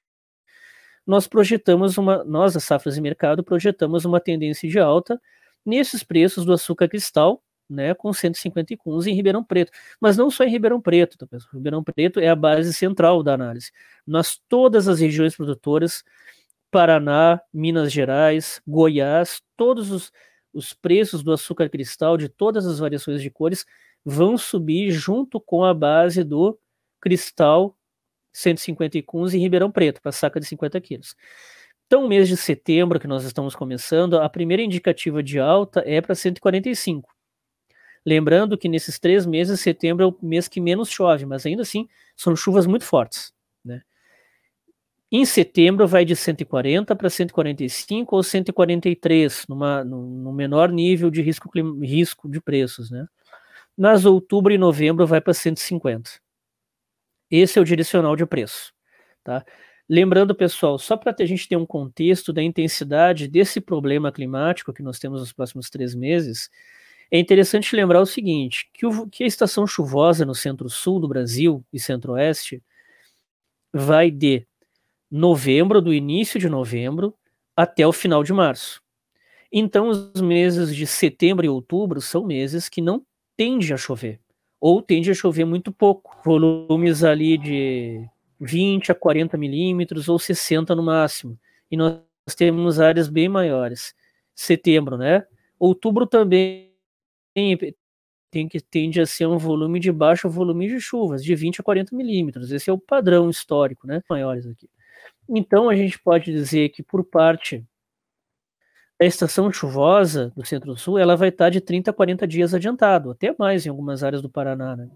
nós 1.09 1.27
projetamos 1.27 1.97
uma, 1.97 2.23
nós, 2.23 2.55
a 2.55 2.61
Safras 2.61 2.99
e 2.99 3.01
Mercado, 3.01 3.43
projetamos 3.43 4.05
uma 4.05 4.21
tendência 4.21 4.69
de 4.69 4.79
alta 4.79 5.19
nesses 5.65 6.05
preços 6.05 6.45
do 6.45 6.53
açúcar 6.53 6.87
cristal, 6.87 7.43
né, 7.69 7.95
com 7.95 8.13
150 8.13 8.77
cuns 8.77 9.07
em 9.07 9.15
Ribeirão 9.15 9.43
Preto. 9.43 9.73
Mas 9.99 10.19
não 10.19 10.31
só 10.31 10.45
em 10.45 10.51
Ribeirão 10.51 10.83
Preto, 10.83 11.17
tá? 11.17 11.27
Ribeirão 11.51 11.83
Preto 11.83 12.21
é 12.21 12.29
a 12.29 12.37
base 12.37 12.75
central 12.75 13.23
da 13.23 13.33
análise. 13.33 13.73
Nós, 14.07 14.39
todas 14.51 14.87
as 14.87 15.01
regiões 15.01 15.35
produtoras, 15.35 16.05
Paraná, 16.71 17.41
Minas 17.55 17.91
Gerais, 17.91 18.61
Goiás, 18.67 19.41
todos 19.57 19.91
os, 19.91 20.13
os 20.53 20.75
preços 20.75 21.23
do 21.23 21.33
açúcar 21.33 21.71
cristal 21.71 22.19
de 22.19 22.29
todas 22.29 22.67
as 22.67 22.81
variações 22.81 23.23
de 23.23 23.31
cores 23.31 23.65
vão 24.05 24.37
subir 24.37 24.91
junto 24.91 25.41
com 25.41 25.65
a 25.65 25.73
base 25.73 26.23
do 26.23 26.59
cristal 27.01 27.78
150 28.39 28.99
icuns 28.99 29.35
em 29.35 29.39
Ribeirão 29.39 29.71
Preto, 29.71 30.01
para 30.01 30.13
saca 30.13 30.39
de 30.39 30.47
50 30.47 30.81
quilos. 30.81 31.15
Então, 31.87 32.07
mês 32.07 32.29
de 32.29 32.37
setembro, 32.37 33.01
que 33.01 33.07
nós 33.07 33.25
estamos 33.25 33.55
começando, 33.55 34.19
a 34.19 34.29
primeira 34.29 34.63
indicativa 34.63 35.23
de 35.23 35.39
alta 35.39 35.83
é 35.87 36.01
para 36.01 36.15
145. 36.15 37.09
Lembrando 38.05 38.57
que 38.57 38.69
nesses 38.69 38.99
três 38.99 39.27
meses, 39.27 39.61
setembro 39.61 40.05
é 40.05 40.07
o 40.07 40.17
mês 40.23 40.49
que 40.49 40.61
menos 40.61 40.91
chove, 40.91 41.27
mas 41.27 41.45
ainda 41.47 41.63
assim 41.63 41.89
são 42.15 42.37
chuvas 42.37 42.67
muito 42.67 42.85
fortes. 42.85 43.33
Né? 43.65 43.81
Em 45.11 45.25
setembro 45.25 45.87
vai 45.87 46.05
de 46.05 46.15
140 46.15 46.95
para 46.95 47.09
145 47.09 48.15
ou 48.15 48.23
143, 48.23 49.47
numa, 49.49 49.83
no 49.83 50.33
menor 50.33 50.71
nível 50.71 51.11
de 51.11 51.23
risco, 51.23 51.51
risco 51.81 52.29
de 52.31 52.41
preços. 52.41 52.91
Né? 52.91 53.07
Nas 53.77 54.05
outubro 54.05 54.53
e 54.53 54.59
novembro 54.59 55.07
vai 55.07 55.21
para 55.21 55.33
150. 55.33 56.11
Esse 57.31 57.59
é 57.59 57.63
o 57.63 57.65
direcional 57.65 58.17
de 58.17 58.25
preço. 58.25 58.73
Tá? 59.23 59.45
Lembrando, 59.89 60.35
pessoal, 60.35 60.79
só 60.79 60.97
para 60.97 61.15
a 61.19 61.27
gente 61.27 61.49
ter 61.49 61.57
um 61.57 61.67
contexto 61.67 62.33
da 62.33 62.43
intensidade 62.43 63.27
desse 63.27 63.61
problema 63.61 64.13
climático 64.13 64.73
que 64.73 64.83
nós 64.83 64.99
temos 64.99 65.21
nos 65.21 65.33
próximos 65.33 65.71
três 65.71 65.95
meses, 65.95 66.51
é 67.11 67.19
interessante 67.19 67.75
lembrar 67.75 68.01
o 68.01 68.07
seguinte: 68.07 68.69
que, 68.73 68.85
o, 68.85 69.07
que 69.09 69.25
a 69.25 69.27
estação 69.27 69.67
chuvosa 69.67 70.27
no 70.27 70.35
centro-sul 70.35 71.01
do 71.01 71.09
Brasil 71.09 71.65
e 71.73 71.81
centro-oeste 71.81 72.63
vai 73.73 74.11
de 74.11 74.47
novembro, 75.11 75.81
do 75.81 75.93
início 75.93 76.39
de 76.39 76.49
novembro, 76.49 77.15
até 77.57 77.87
o 77.87 77.93
final 77.93 78.23
de 78.23 78.33
março. 78.33 78.83
Então, 79.51 79.89
os 79.89 80.21
meses 80.21 80.75
de 80.77 80.87
setembro 80.87 81.47
e 81.47 81.49
outubro 81.49 82.01
são 82.03 82.27
meses 82.27 82.69
que 82.69 82.83
não 82.83 83.03
tende 83.37 83.73
a 83.73 83.79
chover 83.79 84.21
ou 84.61 84.83
tende 84.83 85.11
a 85.11 85.15
chover 85.15 85.45
muito 85.45 85.73
pouco, 85.73 86.17
volumes 86.25 87.05
ali 87.05 87.39
de 87.39 88.09
20 88.41 88.93
a 88.93 88.95
40 88.95 89.37
milímetros 89.37 90.09
ou 90.09 90.19
60 90.19 90.75
no 90.75 90.83
máximo. 90.83 91.39
E 91.71 91.77
nós 91.77 92.01
temos 92.37 92.81
áreas 92.81 93.09
bem 93.09 93.29
maiores. 93.29 93.95
Setembro, 94.35 94.97
né? 94.97 95.25
Outubro 95.59 96.07
também 96.07 96.73
tem 98.31 98.49
que 98.49 98.61
tende 98.61 99.01
a 99.01 99.07
ser 99.07 99.27
um 99.27 99.39
volume 99.39 99.81
de 99.81 99.91
baixo 99.93 100.29
volume 100.29 100.69
de 100.69 100.81
chuvas, 100.81 101.25
de 101.25 101.35
20 101.35 101.61
a 101.61 101.65
40 101.65 101.97
milímetros. 101.97 102.53
Esse 102.53 102.71
é 102.71 102.73
o 102.73 102.79
padrão 102.79 103.31
histórico, 103.31 103.87
né? 103.87 104.03
Maiores 104.09 104.47
aqui. 104.47 104.69
Então 105.29 105.69
a 105.69 105.77
gente 105.77 105.99
pode 106.01 106.33
dizer 106.33 106.71
que 106.71 106.83
por 106.83 107.05
parte 107.05 107.65
a 109.01 109.05
estação 109.05 109.51
chuvosa 109.53 110.33
do 110.37 110.45
Centro-Sul 110.45 110.99
ela 110.99 111.17
vai 111.17 111.29
estar 111.29 111.51
de 111.51 111.61
30 111.61 111.91
a 111.91 111.95
40 111.95 112.27
dias 112.27 112.53
adiantado, 112.53 113.11
até 113.11 113.35
mais 113.39 113.65
em 113.65 113.69
algumas 113.69 114.03
áreas 114.03 114.21
do 114.21 114.29
Paraná. 114.29 114.77
Né? 114.77 114.89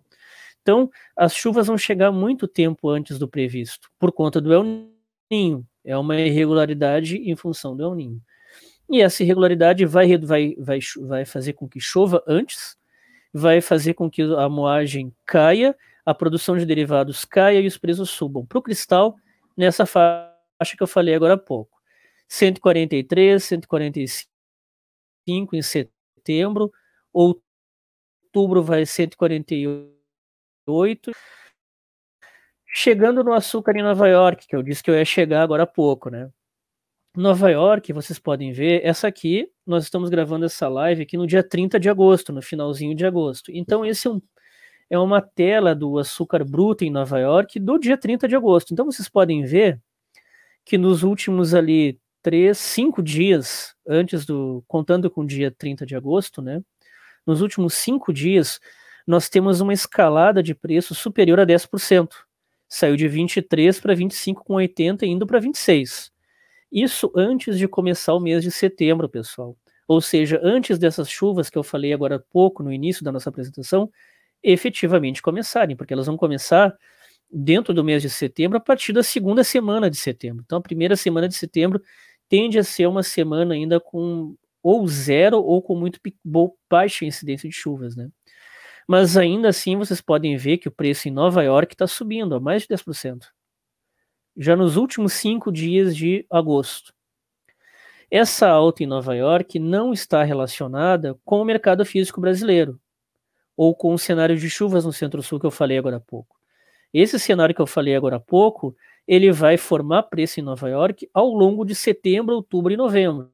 Então, 0.60 0.90
as 1.16 1.34
chuvas 1.34 1.68
vão 1.68 1.78
chegar 1.78 2.10
muito 2.10 2.48
tempo 2.48 2.88
antes 2.88 3.18
do 3.18 3.28
previsto, 3.28 3.90
por 3.98 4.12
conta 4.12 4.40
do 4.40 4.52
El 4.52 4.88
Ninho. 5.30 5.66
É 5.84 5.96
uma 5.96 6.20
irregularidade 6.20 7.16
em 7.16 7.36
função 7.36 7.76
do 7.76 7.82
El 7.84 7.94
Ninho. 7.94 8.20
E 8.90 9.00
essa 9.00 9.22
irregularidade 9.22 9.84
vai, 9.86 10.18
vai, 10.18 10.54
vai, 10.58 10.80
vai 11.00 11.24
fazer 11.24 11.52
com 11.54 11.68
que 11.68 11.80
chova 11.80 12.22
antes, 12.26 12.76
vai 13.32 13.60
fazer 13.60 13.94
com 13.94 14.10
que 14.10 14.22
a 14.22 14.48
moagem 14.48 15.14
caia, 15.24 15.76
a 16.04 16.12
produção 16.12 16.58
de 16.58 16.66
derivados 16.66 17.24
caia 17.24 17.60
e 17.60 17.66
os 17.66 17.78
preços 17.78 18.10
subam. 18.10 18.44
Para 18.44 18.58
o 18.58 18.62
cristal, 18.62 19.16
nessa 19.56 19.86
faixa 19.86 20.76
que 20.76 20.82
eu 20.82 20.86
falei 20.88 21.14
agora 21.14 21.34
há 21.34 21.38
pouco. 21.38 21.71
143, 22.32 23.44
145 23.44 25.54
em 25.54 25.62
setembro, 25.62 26.72
outubro 27.12 28.62
vai 28.62 28.86
148. 28.86 31.12
Chegando 32.74 33.22
no 33.22 33.34
açúcar 33.34 33.76
em 33.76 33.82
Nova 33.82 34.08
York, 34.08 34.46
que 34.46 34.56
eu 34.56 34.62
disse 34.62 34.82
que 34.82 34.90
eu 34.90 34.94
ia 34.94 35.04
chegar 35.04 35.42
agora 35.42 35.64
há 35.64 35.66
pouco, 35.66 36.08
né? 36.08 36.30
Nova 37.14 37.50
York, 37.50 37.92
vocês 37.92 38.18
podem 38.18 38.50
ver, 38.50 38.80
essa 38.82 39.08
aqui, 39.08 39.46
nós 39.66 39.84
estamos 39.84 40.08
gravando 40.08 40.46
essa 40.46 40.68
live 40.68 41.02
aqui 41.02 41.18
no 41.18 41.26
dia 41.26 41.46
30 41.46 41.78
de 41.78 41.90
agosto, 41.90 42.32
no 42.32 42.40
finalzinho 42.40 42.96
de 42.96 43.04
agosto. 43.04 43.52
Então, 43.52 43.84
esse 43.84 44.08
é, 44.08 44.10
um, 44.10 44.22
é 44.88 44.98
uma 44.98 45.20
tela 45.20 45.74
do 45.74 45.98
açúcar 45.98 46.42
bruto 46.44 46.82
em 46.82 46.90
Nova 46.90 47.20
York 47.20 47.60
do 47.60 47.78
dia 47.78 47.98
30 47.98 48.26
de 48.26 48.34
agosto. 48.34 48.72
Então, 48.72 48.86
vocês 48.86 49.10
podem 49.10 49.44
ver 49.44 49.78
que 50.64 50.78
nos 50.78 51.02
últimos 51.02 51.54
ali 51.54 52.00
três, 52.22 52.58
cinco 52.58 53.02
dias 53.02 53.74
antes 53.86 54.24
do, 54.24 54.64
contando 54.68 55.10
com 55.10 55.22
o 55.22 55.26
dia 55.26 55.50
30 55.50 55.84
de 55.84 55.96
agosto, 55.96 56.40
né? 56.40 56.62
Nos 57.26 57.40
últimos 57.40 57.74
cinco 57.74 58.12
dias, 58.12 58.60
nós 59.06 59.28
temos 59.28 59.60
uma 59.60 59.72
escalada 59.72 60.42
de 60.42 60.54
preço 60.54 60.94
superior 60.94 61.40
a 61.40 61.46
10%. 61.46 62.08
Saiu 62.68 62.96
de 62.96 63.08
23 63.08 63.80
para 63.80 63.94
25,80 63.94 65.02
indo 65.02 65.26
para 65.26 65.38
26. 65.40 66.10
Isso 66.70 67.12
antes 67.14 67.58
de 67.58 67.68
começar 67.68 68.14
o 68.14 68.20
mês 68.20 68.42
de 68.42 68.50
setembro, 68.50 69.08
pessoal. 69.08 69.56
Ou 69.86 70.00
seja, 70.00 70.40
antes 70.42 70.78
dessas 70.78 71.10
chuvas 71.10 71.50
que 71.50 71.58
eu 71.58 71.62
falei 71.62 71.92
agora 71.92 72.16
há 72.16 72.18
pouco, 72.18 72.62
no 72.62 72.72
início 72.72 73.04
da 73.04 73.12
nossa 73.12 73.28
apresentação, 73.28 73.90
efetivamente 74.42 75.20
começarem, 75.20 75.76
porque 75.76 75.92
elas 75.92 76.06
vão 76.06 76.16
começar 76.16 76.74
dentro 77.30 77.72
do 77.72 77.84
mês 77.84 78.02
de 78.02 78.10
setembro 78.10 78.58
a 78.58 78.60
partir 78.60 78.92
da 78.92 79.02
segunda 79.02 79.44
semana 79.44 79.90
de 79.90 79.96
setembro. 79.96 80.42
Então, 80.44 80.58
a 80.58 80.62
primeira 80.62 80.96
semana 80.96 81.28
de 81.28 81.34
setembro 81.34 81.82
tende 82.32 82.58
a 82.58 82.64
ser 82.64 82.86
uma 82.86 83.02
semana 83.02 83.52
ainda 83.52 83.78
com 83.78 84.34
ou 84.62 84.88
zero 84.88 85.36
ou 85.42 85.60
com 85.60 85.76
muito 85.76 86.00
baixa 86.66 87.04
incidência 87.04 87.46
de 87.46 87.54
chuvas, 87.54 87.94
né? 87.94 88.08
Mas 88.88 89.18
ainda 89.18 89.50
assim 89.50 89.76
vocês 89.76 90.00
podem 90.00 90.34
ver 90.38 90.56
que 90.56 90.66
o 90.66 90.72
preço 90.72 91.06
em 91.08 91.10
Nova 91.10 91.42
York 91.42 91.74
está 91.74 91.86
subindo 91.86 92.34
a 92.34 92.40
mais 92.40 92.62
de 92.62 92.68
10%. 92.68 93.26
Já 94.34 94.56
nos 94.56 94.78
últimos 94.78 95.12
cinco 95.12 95.52
dias 95.52 95.94
de 95.94 96.24
agosto. 96.30 96.94
Essa 98.10 98.48
alta 98.48 98.82
em 98.82 98.86
Nova 98.86 99.14
York 99.14 99.58
não 99.58 99.92
está 99.92 100.22
relacionada 100.22 101.18
com 101.26 101.38
o 101.42 101.44
mercado 101.44 101.84
físico 101.84 102.18
brasileiro 102.18 102.80
ou 103.54 103.76
com 103.76 103.92
o 103.92 103.98
cenário 103.98 104.38
de 104.38 104.48
chuvas 104.48 104.86
no 104.86 104.92
Centro-Sul 104.92 105.38
que 105.38 105.44
eu 105.44 105.50
falei 105.50 105.76
agora 105.76 105.96
há 105.96 106.00
pouco. 106.00 106.34
Esse 106.94 107.18
cenário 107.18 107.54
que 107.54 107.60
eu 107.60 107.66
falei 107.66 107.94
agora 107.94 108.16
há 108.16 108.20
pouco 108.20 108.74
ele 109.06 109.32
vai 109.32 109.56
formar 109.56 110.04
preço 110.04 110.40
em 110.40 110.42
Nova 110.42 110.68
York 110.68 111.08
ao 111.12 111.28
longo 111.28 111.64
de 111.64 111.74
setembro, 111.74 112.34
outubro 112.36 112.72
e 112.72 112.76
novembro. 112.76 113.30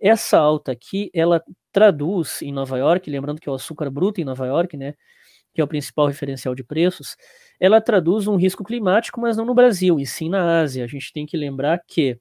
Essa 0.00 0.38
alta 0.38 0.72
aqui, 0.72 1.10
ela 1.14 1.42
traduz 1.70 2.42
em 2.42 2.52
Nova 2.52 2.76
York, 2.76 3.08
lembrando 3.08 3.40
que 3.40 3.48
é 3.48 3.52
o 3.52 3.54
açúcar 3.54 3.88
bruto 3.90 4.20
em 4.20 4.24
Nova 4.24 4.46
York, 4.46 4.76
né, 4.76 4.94
que 5.54 5.60
é 5.60 5.64
o 5.64 5.68
principal 5.68 6.06
referencial 6.06 6.54
de 6.54 6.64
preços, 6.64 7.16
ela 7.60 7.80
traduz 7.80 8.26
um 8.26 8.36
risco 8.36 8.64
climático, 8.64 9.20
mas 9.20 9.36
não 9.36 9.44
no 9.44 9.54
Brasil, 9.54 10.00
e 10.00 10.06
sim 10.06 10.28
na 10.28 10.60
Ásia. 10.60 10.84
A 10.84 10.88
gente 10.88 11.12
tem 11.12 11.26
que 11.26 11.36
lembrar 11.36 11.80
que 11.86 12.18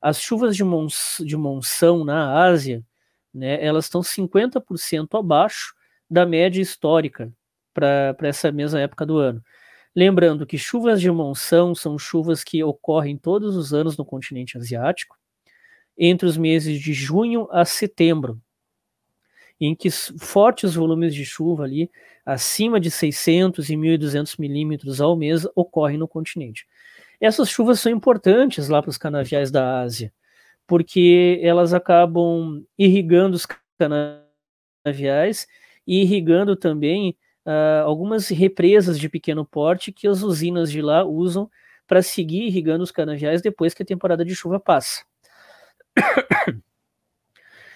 as 0.00 0.20
chuvas 0.20 0.56
de, 0.56 0.64
mons 0.64 1.22
de 1.24 1.36
monção 1.36 2.04
na 2.04 2.44
Ásia, 2.44 2.84
né, 3.32 3.64
elas 3.64 3.86
estão 3.86 4.02
50% 4.02 5.18
abaixo 5.18 5.74
da 6.10 6.26
média 6.26 6.60
histórica 6.60 7.32
para 7.74 8.16
essa 8.22 8.52
mesma 8.52 8.80
época 8.80 9.06
do 9.06 9.18
ano. 9.18 9.42
Lembrando 9.98 10.46
que 10.46 10.56
chuvas 10.56 11.00
de 11.00 11.10
monção 11.10 11.74
são 11.74 11.98
chuvas 11.98 12.44
que 12.44 12.62
ocorrem 12.62 13.16
todos 13.16 13.56
os 13.56 13.74
anos 13.74 13.96
no 13.96 14.04
continente 14.04 14.56
asiático, 14.56 15.18
entre 15.98 16.24
os 16.24 16.36
meses 16.36 16.80
de 16.80 16.92
junho 16.92 17.48
a 17.50 17.64
setembro, 17.64 18.40
em 19.60 19.74
que 19.74 19.90
fortes 19.90 20.76
volumes 20.76 21.12
de 21.12 21.24
chuva 21.24 21.64
ali, 21.64 21.90
acima 22.24 22.78
de 22.78 22.92
600 22.92 23.70
e 23.70 23.74
1.200 23.74 24.38
milímetros 24.38 25.00
ao 25.00 25.16
mês, 25.16 25.44
ocorrem 25.52 25.98
no 25.98 26.06
continente. 26.06 26.64
Essas 27.20 27.48
chuvas 27.48 27.80
são 27.80 27.90
importantes 27.90 28.68
lá 28.68 28.80
para 28.80 28.90
os 28.90 28.98
canaviais 28.98 29.50
da 29.50 29.80
Ásia, 29.80 30.12
porque 30.64 31.40
elas 31.42 31.74
acabam 31.74 32.64
irrigando 32.78 33.34
os 33.34 33.48
canaviais 33.76 35.48
e 35.84 36.02
irrigando 36.02 36.54
também 36.54 37.16
uh, 37.48 37.84
algumas 37.86 38.28
represas 38.28 38.98
de 38.98 39.08
pequeno 39.08 39.44
porte 39.44 39.90
que 39.90 40.06
as 40.06 40.22
usinas 40.22 40.70
de 40.70 40.82
lá 40.82 41.02
usam 41.02 41.50
para 41.86 42.02
seguir 42.02 42.42
irrigando 42.42 42.84
os 42.84 42.90
canaviais 42.90 43.40
depois 43.40 43.72
que 43.72 43.82
a 43.82 43.86
temporada 43.86 44.22
de 44.24 44.34
chuva 44.34 44.60
passa. 44.60 45.04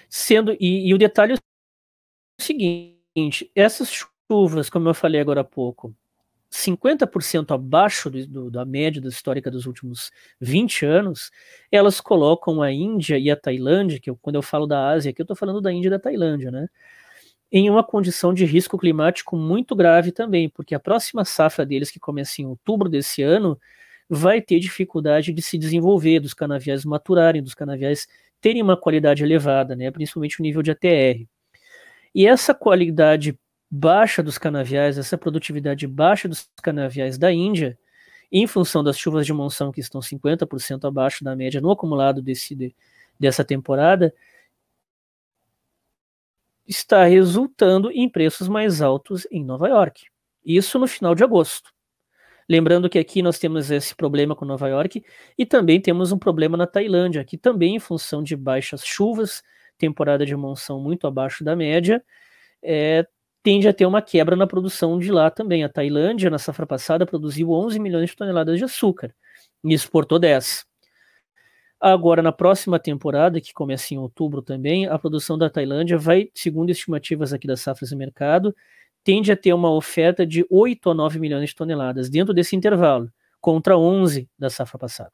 Sendo 0.09 0.55
e, 0.61 0.89
e 0.89 0.95
o 0.95 0.99
detalhe 0.99 1.33
é 1.33 1.37
o 1.37 2.43
seguinte: 2.43 3.51
essas 3.55 3.91
chuvas, 3.91 4.69
como 4.69 4.89
eu 4.91 4.95
falei 4.95 5.21
agora 5.21 5.41
há 5.41 5.45
pouco, 5.45 5.95
50% 6.51 7.55
abaixo 7.55 8.11
do, 8.11 8.27
do, 8.27 8.51
da 8.51 8.67
média 8.67 9.01
da 9.01 9.09
histórica 9.09 9.51
dos 9.51 9.65
últimos 9.65 10.13
20 10.39 10.85
anos, 10.85 11.31
elas 11.71 11.99
colocam 11.99 12.61
a 12.61 12.71
Índia 12.71 13.19
e 13.19 13.31
a 13.31 13.37
Tailândia, 13.37 13.99
que 13.99 14.11
eu, 14.11 14.17
quando 14.21 14.37
eu 14.37 14.43
falo 14.43 14.67
da 14.67 14.91
Ásia, 14.91 15.11
aqui 15.11 15.23
eu 15.23 15.25
estou 15.25 15.37
falando 15.37 15.63
da 15.63 15.73
Índia 15.73 15.89
e 15.89 15.91
da 15.91 15.99
Tailândia, 15.99 16.51
né? 16.51 16.69
Em 17.55 17.69
uma 17.69 17.85
condição 17.85 18.33
de 18.33 18.47
risco 18.47 18.79
climático 18.79 19.37
muito 19.37 19.77
grave 19.77 20.11
também, 20.11 20.49
porque 20.49 20.75
a 20.75 20.81
próxima 20.81 21.23
safra 21.23 21.67
deles, 21.67 21.91
que 21.91 22.01
começa 22.01 22.41
em 22.41 22.47
outubro 22.47 22.89
desse 22.89 23.23
ano, 23.23 23.61
vai 24.09 24.41
ter 24.41 24.59
dificuldade 24.59 25.35
de 25.35 25.43
se 25.43 25.59
desenvolver, 25.59 26.19
dos 26.19 26.33
canaviais 26.33 26.83
maturarem, 26.83 27.43
dos 27.43 27.55
canaviais 27.55 28.09
terem 28.41 28.63
uma 28.63 28.77
qualidade 28.77 29.23
elevada, 29.23 29.77
né? 29.77 29.91
principalmente 29.91 30.41
o 30.41 30.43
nível 30.43 30.63
de 30.63 30.71
ATR. 30.71 31.27
E 32.15 32.27
essa 32.27 32.55
qualidade 32.55 33.39
baixa 33.71 34.23
dos 34.23 34.39
canaviais, 34.39 34.97
essa 34.97 35.19
produtividade 35.19 35.87
baixa 35.87 36.29
dos 36.29 36.49
canaviais 36.63 37.19
da 37.19 37.31
Índia, 37.31 37.79
em 38.31 38.47
função 38.47 38.83
das 38.83 38.99
chuvas 38.99 39.27
de 39.27 39.33
monção 39.33 39.71
que 39.71 39.81
estão 39.81 40.01
50% 40.01 40.87
abaixo 40.87 41.23
da 41.23 41.37
média 41.37 41.61
no 41.61 41.71
acumulado 41.71 42.23
desse, 42.23 42.55
de, 42.55 42.75
dessa 43.21 43.45
temporada, 43.45 44.13
está 46.67 47.05
resultando 47.05 47.91
em 47.91 48.09
preços 48.09 48.49
mais 48.49 48.81
altos 48.83 49.27
em 49.31 49.45
Nova 49.45 49.69
York. 49.69 50.07
Isso 50.45 50.79
no 50.79 50.87
final 50.87 51.15
de 51.15 51.25
agosto. 51.25 51.71
Lembrando 52.49 52.89
que 52.89 52.99
aqui 52.99 53.23
nós 53.23 53.39
temos 53.39 53.71
esse 53.71 53.95
problema 53.95 54.35
com 54.35 54.45
Nova 54.45 54.69
York 54.69 55.03
e 55.39 55.47
também 55.47 55.81
temos 55.81 56.13
um 56.13 56.19
problema 56.19 56.57
na 56.57 56.67
Tailândia, 56.67 57.25
que 57.25 57.39
também 57.39 57.77
em 57.77 57.81
função 57.81 58.23
de 58.23 58.37
baixas 58.37 58.85
chuvas, 58.85 59.43
temporada 59.79 60.27
de 60.27 60.37
monção 60.37 60.81
muito 60.81 61.07
abaixo 61.07 61.45
da 61.45 61.57
média, 61.57 62.03
é, 62.63 63.07
tende 63.43 63.69
a 63.69 63.73
ter 63.73 63.87
uma 63.87 64.03
quebra 64.03 64.37
na 64.37 64.47
produção 64.47 64.99
de 64.99 65.11
lá 65.11 65.31
também. 65.31 65.65
A 65.65 65.69
Tailândia, 65.69 66.31
na 66.31 66.39
safra 66.39 66.67
passada, 66.67 67.07
produziu 67.07 67.51
11 67.51 67.79
milhões 67.81 68.11
de 68.11 68.17
toneladas 68.17 68.59
de 68.59 68.65
açúcar 68.65 69.15
e 69.65 69.73
exportou 69.73 70.19
10. 70.19 70.65
Agora, 71.85 72.23
na 72.23 72.31
próxima 72.31 72.79
temporada, 72.79 73.41
que 73.41 73.53
começa 73.53 73.93
em 73.93 73.99
outubro 73.99 74.41
também, 74.41 74.87
a 74.87 74.97
produção 74.97 75.37
da 75.37 75.51
Tailândia 75.51 75.99
vai, 75.99 76.31
segundo 76.33 76.71
estimativas 76.71 77.33
aqui 77.33 77.45
das 77.45 77.61
safras 77.61 77.91
de 77.91 77.97
mercado, 77.97 78.55
tende 79.03 79.33
a 79.33 79.37
ter 79.37 79.53
uma 79.53 79.69
oferta 79.69 80.25
de 80.25 80.47
8 80.49 80.91
a 80.91 80.95
9 80.95 81.19
milhões 81.19 81.49
de 81.51 81.57
toneladas 81.57 82.09
dentro 82.09 82.33
desse 82.33 82.55
intervalo, 82.55 83.11
contra 83.41 83.77
11 83.77 84.29
da 84.39 84.49
safra 84.49 84.79
passada. 84.79 85.11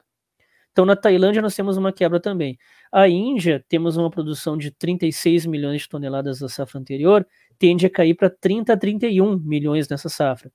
Então, 0.71 0.85
na 0.85 0.95
Tailândia, 0.95 1.41
nós 1.41 1.55
temos 1.55 1.75
uma 1.75 1.91
quebra 1.91 2.19
também. 2.19 2.55
A 2.91 3.09
Índia, 3.09 3.65
temos 3.67 3.97
uma 3.97 4.11
produção 4.11 4.55
de 4.55 4.69
36 4.69 5.47
milhões 5.47 5.81
de 5.81 5.89
toneladas 5.89 6.37
da 6.37 6.47
safra 6.47 6.79
anterior, 6.79 7.25
tende 7.57 7.87
a 7.87 7.89
cair 7.89 8.13
para 8.13 8.29
30 8.29 8.73
a 8.73 8.77
31 8.77 9.39
milhões 9.39 9.89
nessa 9.89 10.07
safra. 10.07 10.51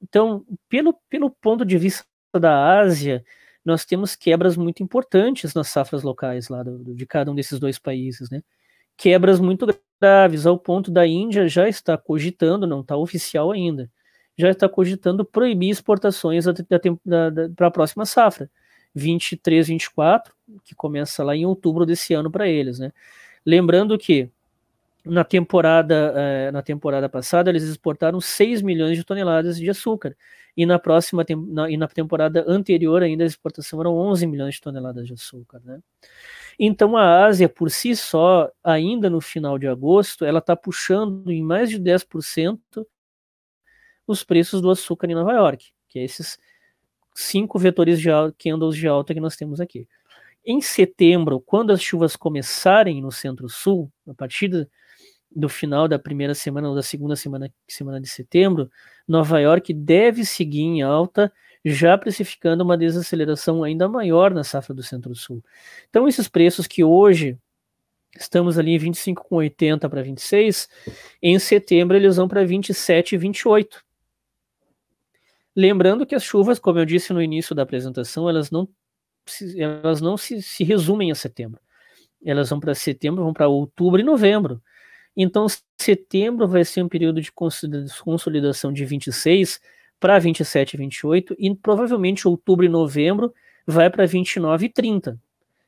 Então, 0.00 0.44
pelo, 0.68 0.94
pelo 1.10 1.28
ponto 1.28 1.64
de 1.64 1.76
vista 1.76 2.04
da 2.38 2.78
Ásia, 2.78 3.24
nós 3.64 3.84
temos 3.84 4.16
quebras 4.16 4.56
muito 4.56 4.82
importantes 4.82 5.54
nas 5.54 5.68
safras 5.68 6.02
locais 6.02 6.48
lá 6.48 6.62
do, 6.62 6.94
de 6.94 7.06
cada 7.06 7.30
um 7.30 7.34
desses 7.34 7.58
dois 7.58 7.78
países, 7.78 8.30
né? 8.30 8.42
Quebras 8.96 9.40
muito 9.40 9.66
graves, 10.00 10.46
ao 10.46 10.58
ponto 10.58 10.90
da 10.90 11.06
Índia 11.06 11.48
já 11.48 11.68
está 11.68 11.96
cogitando, 11.96 12.66
não 12.66 12.80
está 12.80 12.96
oficial 12.96 13.50
ainda, 13.52 13.90
já 14.36 14.50
está 14.50 14.68
cogitando 14.68 15.24
proibir 15.24 15.70
exportações 15.70 16.44
para 17.56 17.66
a 17.66 17.70
próxima 17.70 18.06
safra. 18.06 18.50
23, 18.94 19.68
24, 19.68 20.34
que 20.64 20.74
começa 20.74 21.22
lá 21.22 21.36
em 21.36 21.46
outubro 21.46 21.86
desse 21.86 22.12
ano 22.12 22.30
para 22.30 22.48
eles, 22.48 22.78
né? 22.78 22.92
Lembrando 23.46 23.96
que 23.96 24.28
na 25.04 25.24
temporada, 25.24 26.12
eh, 26.16 26.50
na 26.52 26.62
temporada 26.62 27.08
passada 27.08 27.50
eles 27.50 27.62
exportaram 27.62 28.20
6 28.20 28.62
milhões 28.62 28.96
de 28.96 29.04
toneladas 29.04 29.58
de 29.58 29.68
açúcar 29.70 30.16
e 30.56 30.66
na 30.66 30.78
próxima 30.78 31.24
na, 31.48 31.70
e 31.70 31.76
na 31.76 31.88
temporada 31.88 32.44
anterior 32.46 33.02
ainda 33.02 33.24
a 33.24 33.26
exportação 33.26 33.80
eram 33.80 33.96
11 33.96 34.26
milhões 34.26 34.54
de 34.56 34.60
toneladas 34.60 35.06
de 35.06 35.14
açúcar, 35.14 35.60
né? 35.64 35.80
Então 36.58 36.96
a 36.96 37.24
Ásia 37.24 37.48
por 37.48 37.70
si 37.70 37.96
só, 37.96 38.50
ainda 38.62 39.08
no 39.08 39.20
final 39.20 39.58
de 39.58 39.66
agosto, 39.66 40.24
ela 40.24 40.40
está 40.40 40.54
puxando 40.54 41.30
em 41.30 41.42
mais 41.42 41.70
de 41.70 41.78
10% 41.78 42.58
os 44.06 44.22
preços 44.24 44.60
do 44.60 44.70
açúcar 44.70 45.08
em 45.10 45.14
Nova 45.14 45.32
York, 45.32 45.72
que 45.88 45.98
é 45.98 46.04
esses 46.04 46.38
cinco 47.14 47.58
vetores 47.58 48.00
de 48.00 48.08
candles 48.38 48.76
de 48.76 48.86
alta 48.88 49.14
que 49.14 49.20
nós 49.20 49.36
temos 49.36 49.60
aqui. 49.60 49.86
Em 50.44 50.60
setembro, 50.60 51.40
quando 51.40 51.70
as 51.70 51.82
chuvas 51.82 52.16
começarem 52.16 53.00
no 53.00 53.12
centro-sul, 53.12 53.90
a 54.08 54.14
partir 54.14 54.68
do 55.34 55.48
final 55.48 55.86
da 55.86 55.98
primeira 55.98 56.34
semana 56.34 56.68
ou 56.68 56.74
da 56.74 56.82
segunda 56.82 57.14
semana, 57.14 57.52
semana 57.68 58.00
de 58.00 58.08
setembro, 58.08 58.70
Nova 59.06 59.40
York 59.40 59.72
deve 59.72 60.24
seguir 60.24 60.62
em 60.62 60.82
alta, 60.82 61.32
já 61.64 61.96
precificando 61.96 62.64
uma 62.64 62.76
desaceleração 62.76 63.62
ainda 63.62 63.88
maior 63.88 64.32
na 64.32 64.42
safra 64.42 64.74
do 64.74 64.82
Centro-Sul. 64.82 65.42
Então, 65.88 66.08
esses 66.08 66.26
preços 66.26 66.66
que 66.66 66.82
hoje 66.82 67.38
estamos 68.18 68.58
ali 68.58 68.72
em 68.72 68.78
25,80 68.78 69.88
para 69.88 70.02
26, 70.02 70.68
em 71.22 71.38
setembro 71.38 71.96
eles 71.96 72.16
vão 72.16 72.26
para 72.26 72.44
27 72.44 73.14
e 73.14 73.18
28. 73.18 73.84
Lembrando 75.54 76.06
que 76.06 76.14
as 76.14 76.22
chuvas, 76.22 76.58
como 76.58 76.78
eu 76.78 76.84
disse 76.84 77.12
no 77.12 77.22
início 77.22 77.54
da 77.54 77.62
apresentação, 77.62 78.28
elas 78.28 78.50
não, 78.50 78.68
elas 79.56 80.00
não 80.00 80.16
se, 80.16 80.42
se 80.42 80.64
resumem 80.64 81.10
a 81.10 81.14
setembro. 81.14 81.60
Elas 82.24 82.50
vão 82.50 82.60
para 82.60 82.74
setembro, 82.74 83.24
vão 83.24 83.32
para 83.32 83.48
outubro 83.48 84.00
e 84.00 84.04
novembro. 84.04 84.62
Então, 85.22 85.46
setembro 85.78 86.48
vai 86.48 86.64
ser 86.64 86.82
um 86.82 86.88
período 86.88 87.20
de 87.20 87.30
consolidação 87.30 88.72
de 88.72 88.86
26 88.86 89.60
para 89.98 90.18
27 90.18 90.74
e 90.74 90.76
28, 90.78 91.36
e 91.38 91.54
provavelmente 91.54 92.26
outubro 92.26 92.64
e 92.64 92.68
novembro 92.70 93.32
vai 93.66 93.90
para 93.90 94.06
29 94.06 94.64
e 94.64 94.68
30. 94.70 95.18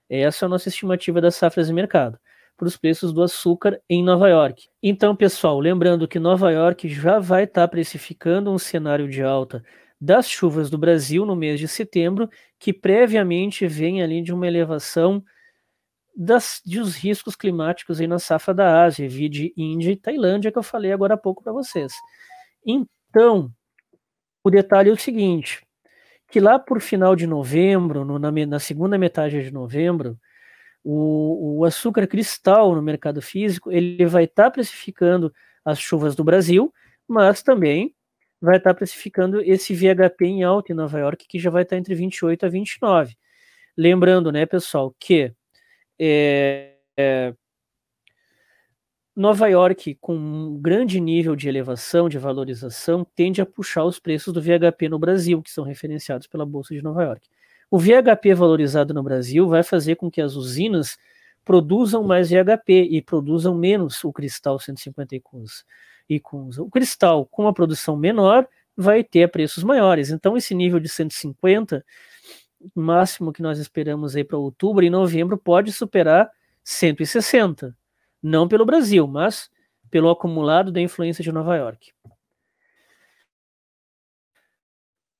Essa 0.09 0.45
é 0.45 0.47
a 0.47 0.49
nossa 0.49 0.71
estimativa 0.71 1.21
das 1.21 1.35
safras 1.35 1.67
de 1.67 1.73
mercado 1.75 2.19
para 2.57 2.67
os 2.67 2.79
preços 2.79 3.13
do 3.13 3.23
açúcar 3.23 3.79
em 3.91 4.03
Nova 4.03 4.29
York. 4.29 4.69
Então, 4.83 5.15
pessoal, 5.15 5.59
lembrando 5.61 6.09
que 6.09 6.19
Nova 6.19 6.51
York 6.51 6.89
já 6.89 7.19
vai 7.19 7.45
estar 7.45 7.63
tá 7.63 7.69
precificando 7.69 8.51
um 8.51 8.59
cenário 8.59 9.07
de 9.07 9.23
alta 9.23 9.63
das 10.01 10.31
chuvas 10.31 10.71
do 10.71 10.79
Brasil 10.79 11.27
no 11.27 11.37
mês 11.37 11.61
de 11.61 11.69
setembro, 11.69 12.29
que 12.59 12.73
previamente 12.73 13.67
vem 13.67 14.03
ali 14.03 14.23
de 14.23 14.33
uma 14.33 14.47
elevação 14.47 15.23
das, 16.15 16.61
dos 16.65 16.97
riscos 16.97 17.35
climáticos 17.35 18.01
aí 18.01 18.07
na 18.07 18.19
safra 18.19 18.53
da 18.53 18.85
Ásia, 18.85 19.09
vide 19.09 19.53
Índia 19.57 19.93
e 19.93 19.97
Tailândia, 19.97 20.53
que 20.53 20.59
eu 20.59 20.63
falei 20.63 20.93
agora 20.93 21.15
há 21.15 21.19
pouco 21.19 21.43
para 21.43 21.53
vocês. 21.53 21.93
Então, 22.65 23.51
o 24.45 24.51
detalhe 24.51 24.91
é 24.91 24.93
o 24.93 24.97
seguinte, 24.97 25.65
que 26.29 26.41
lá 26.41 26.59
por 26.59 26.81
final 26.81 27.15
de 27.17 27.27
novembro, 27.27 28.05
no, 28.05 28.19
na, 28.19 28.31
na, 28.31 28.59
segunda 28.59 28.99
metade 28.99 29.43
de 29.43 29.51
novembro, 29.53 30.19
o, 30.85 31.59
o, 31.61 31.65
açúcar 31.65 32.07
cristal 32.07 32.75
no 32.75 32.83
mercado 32.83 33.23
físico, 33.23 33.71
ele 33.71 34.05
vai 34.07 34.25
estar 34.25 34.45
tá 34.45 34.51
precificando 34.51 35.33
as 35.65 35.79
chuvas 35.79 36.17
do 36.17 36.25
Brasil, 36.25 36.73
mas 37.07 37.43
também 37.43 37.95
vai 38.41 38.57
estar 38.57 38.75
precificando 38.75 39.41
esse 39.41 39.73
VHP 39.73 40.25
em 40.25 40.43
alta 40.43 40.73
em 40.73 40.75
Nova 40.75 40.99
York, 40.99 41.27
que 41.29 41.39
já 41.39 41.51
vai 41.51 41.63
estar 41.63 41.77
entre 41.77 41.95
28 41.95 42.47
a 42.47 42.49
29. 42.49 43.17
Lembrando, 43.77 44.33
né, 44.33 44.45
pessoal, 44.45 44.95
que 44.99 45.33
é, 46.05 46.75
é, 46.97 47.33
Nova 49.15 49.47
York, 49.47 49.97
com 50.01 50.17
um 50.17 50.59
grande 50.61 51.01
nível 51.01 51.37
de 51.37 51.49
elevação, 51.49 52.09
de 52.09 52.19
valorização, 52.19 53.07
tende 53.15 53.41
a 53.41 53.47
puxar 53.47 53.85
os 53.85 54.01
preços 54.01 54.33
do 54.33 54.43
VHP 54.43 54.89
no 54.89 54.99
Brasil, 54.99 55.41
que 55.41 55.51
são 55.51 55.63
referenciados 55.63 56.27
pela 56.27 56.45
Bolsa 56.45 56.75
de 56.75 56.83
Nova 56.83 57.05
York. 57.05 57.29
O 57.71 57.79
VHP 57.79 58.35
valorizado 58.35 58.93
no 58.93 59.03
Brasil 59.03 59.49
vai 59.49 59.63
fazer 59.63 59.95
com 59.95 60.11
que 60.11 60.21
as 60.21 60.35
usinas 60.35 60.99
produzam 61.45 62.03
mais 62.03 62.31
VHP 62.31 62.89
e 62.91 63.01
produzam 63.01 63.55
menos 63.55 64.03
o 64.03 64.13
cristal 64.13 64.59
150 64.59 65.15
ICUNs. 65.15 65.65
ICUNs. 66.09 66.59
O 66.59 66.69
cristal, 66.69 67.27
com 67.27 67.47
a 67.47 67.53
produção 67.53 67.97
menor, 67.97 68.49
vai 68.77 69.05
ter 69.05 69.31
preços 69.31 69.63
maiores. 69.63 70.11
Então, 70.11 70.37
esse 70.37 70.53
nível 70.53 70.81
de 70.81 70.89
150, 70.89 71.85
máximo 72.75 73.33
que 73.33 73.43
nós 73.43 73.59
esperamos 73.59 74.17
aí 74.17 74.25
para 74.25 74.39
outubro 74.39 74.85
e 74.85 74.91
novembro, 74.91 75.39
pode 75.39 75.73
superar 75.73 76.31
160. 76.65 77.77
Não 78.23 78.49
pelo 78.49 78.65
Brasil, 78.65 79.07
mas 79.07 79.51
pelo 79.91 80.11
acumulado 80.11 80.73
da 80.73 80.81
influência 80.81 81.23
de 81.23 81.33
Nova 81.33 81.57
York. 81.57 81.93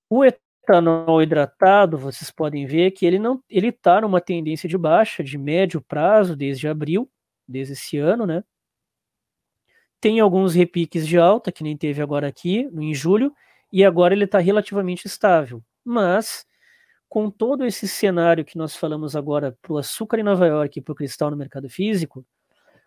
O 0.09 0.25
etanol 0.25 1.23
hidratado, 1.23 1.99
vocês 1.99 2.31
podem 2.31 2.67
ver 2.67 2.91
que 2.93 3.05
ele 3.05 3.19
não 3.19 3.43
ele 3.49 3.69
está 3.69 4.01
numa 4.01 4.21
tendência 4.21 4.69
de 4.69 4.79
baixa 4.79 5.25
de 5.25 5.37
médio 5.39 5.81
prazo 5.81 6.37
desde 6.37 6.69
abril, 6.69 7.11
desde 7.49 7.73
esse 7.75 7.99
ano, 7.99 8.27
né? 8.27 8.45
Tem 10.01 10.21
alguns 10.21 10.55
repiques 10.55 11.07
de 11.07 11.19
alta 11.19 11.53
que 11.53 11.63
nem 11.63 11.77
teve 11.77 12.03
agora 12.03 12.27
aqui, 12.27 12.69
em 12.75 12.93
julho, 12.95 13.33
e 13.73 13.85
agora 13.85 14.13
ele 14.15 14.25
está 14.25 14.39
relativamente 14.39 15.07
estável. 15.07 15.63
Mas 15.85 16.47
com 17.13 17.31
todo 17.31 17.67
esse 17.67 17.87
cenário 17.87 18.43
que 18.43 18.57
nós 18.57 18.75
falamos 18.75 19.15
agora 19.15 19.55
para 19.61 19.75
o 19.75 19.77
açúcar 19.77 20.19
em 20.19 20.23
Nova 20.23 20.47
York 20.47 20.79
e 20.79 20.83
para 20.83 20.93
o 20.93 20.95
cristal 20.95 21.31
no 21.31 21.37
mercado 21.37 21.69
físico, 21.69 22.25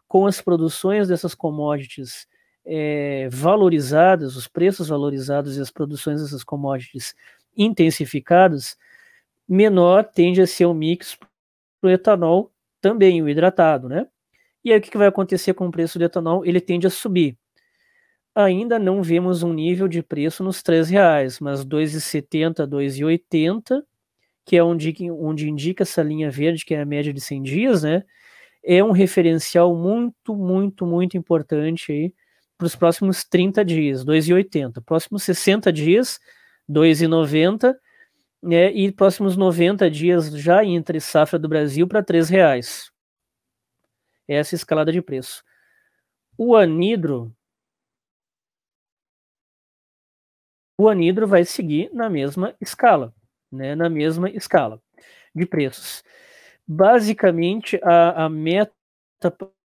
com 0.08 0.26
as 0.26 0.42
produções 0.42 1.08
dessas 1.08 1.36
commodities 1.36 2.26
é, 2.66 3.30
valorizadas, 3.30 4.36
os 4.36 4.48
preços 4.48 4.88
valorizados 4.88 5.58
e 5.58 5.62
as 5.62 5.70
produções 5.70 6.24
dessas 6.24 6.44
commodities 6.44 7.14
intensificados, 7.56 8.76
menor 9.48 10.04
tende 10.04 10.42
a 10.42 10.48
ser 10.48 10.66
o 10.66 10.74
mix 10.74 11.16
para 11.80 11.88
o 11.88 11.92
etanol 11.92 12.52
também, 12.82 13.22
o 13.22 13.30
hidratado, 13.30 13.88
né? 13.88 14.08
E 14.64 14.74
aí 14.74 14.80
o 14.80 14.82
que 14.82 14.98
vai 14.98 15.06
acontecer 15.06 15.54
com 15.54 15.68
o 15.68 15.72
preço 15.72 16.00
do 16.00 16.04
etanol? 16.04 16.44
Ele 16.44 16.60
tende 16.60 16.88
a 16.88 16.90
subir. 16.90 17.38
Ainda 18.34 18.80
não 18.80 19.04
vemos 19.04 19.44
um 19.44 19.54
nível 19.54 19.88
de 19.88 20.02
preço 20.02 20.44
nos 20.44 20.64
R$ 20.68 20.82
reais, 20.82 21.40
mas 21.40 21.60
R$ 21.60 21.68
2,70, 21.68 22.62
R$ 22.62 22.66
2,80, 22.66 23.84
que 24.46 24.56
é 24.58 24.64
onde, 24.64 24.94
onde 25.12 25.50
indica 25.50 25.84
essa 25.84 26.04
linha 26.04 26.30
verde, 26.32 26.66
que 26.66 26.76
é 26.76 26.82
a 26.82 26.86
média 26.86 27.14
de 27.14 27.22
100 27.22 27.44
dias, 27.44 27.84
né? 27.84 28.04
É 28.64 28.84
um 28.84 28.92
referencial 28.92 29.76
muito, 29.76 30.36
muito, 30.36 30.86
muito 30.86 31.18
importante 31.18 31.92
aí 31.92 32.14
para 32.58 32.68
os 32.68 32.76
próximos 32.76 33.24
30 33.26 33.66
dias, 33.66 34.06
2,80. 34.06 34.82
Próximos 34.86 35.24
60 35.24 35.74
dias, 35.74 36.20
2,90, 36.70 37.76
né, 38.44 38.72
e 38.74 38.92
próximos 38.92 39.38
90 39.38 39.90
dias 39.92 40.32
já 40.32 40.64
entre 40.66 41.00
safra 41.02 41.40
do 41.40 41.50
Brasil 41.50 41.88
para 41.88 42.02
R$ 42.02 42.22
reais. 42.30 42.92
Essa 44.28 44.56
escalada 44.56 44.92
de 44.92 45.02
preço. 45.02 45.44
O 46.38 46.56
anidro 46.56 47.36
o 50.78 50.90
anidro 50.90 51.28
vai 51.28 51.46
seguir 51.46 51.90
na 51.94 52.10
mesma 52.10 52.54
escala, 52.60 53.14
né, 53.56 53.76
na 53.76 53.90
mesma 53.90 54.30
escala 54.30 54.82
de 55.34 55.46
preços. 55.46 56.04
Basicamente, 56.68 57.80
a, 57.84 58.26
a 58.26 58.30
meta 58.30 58.74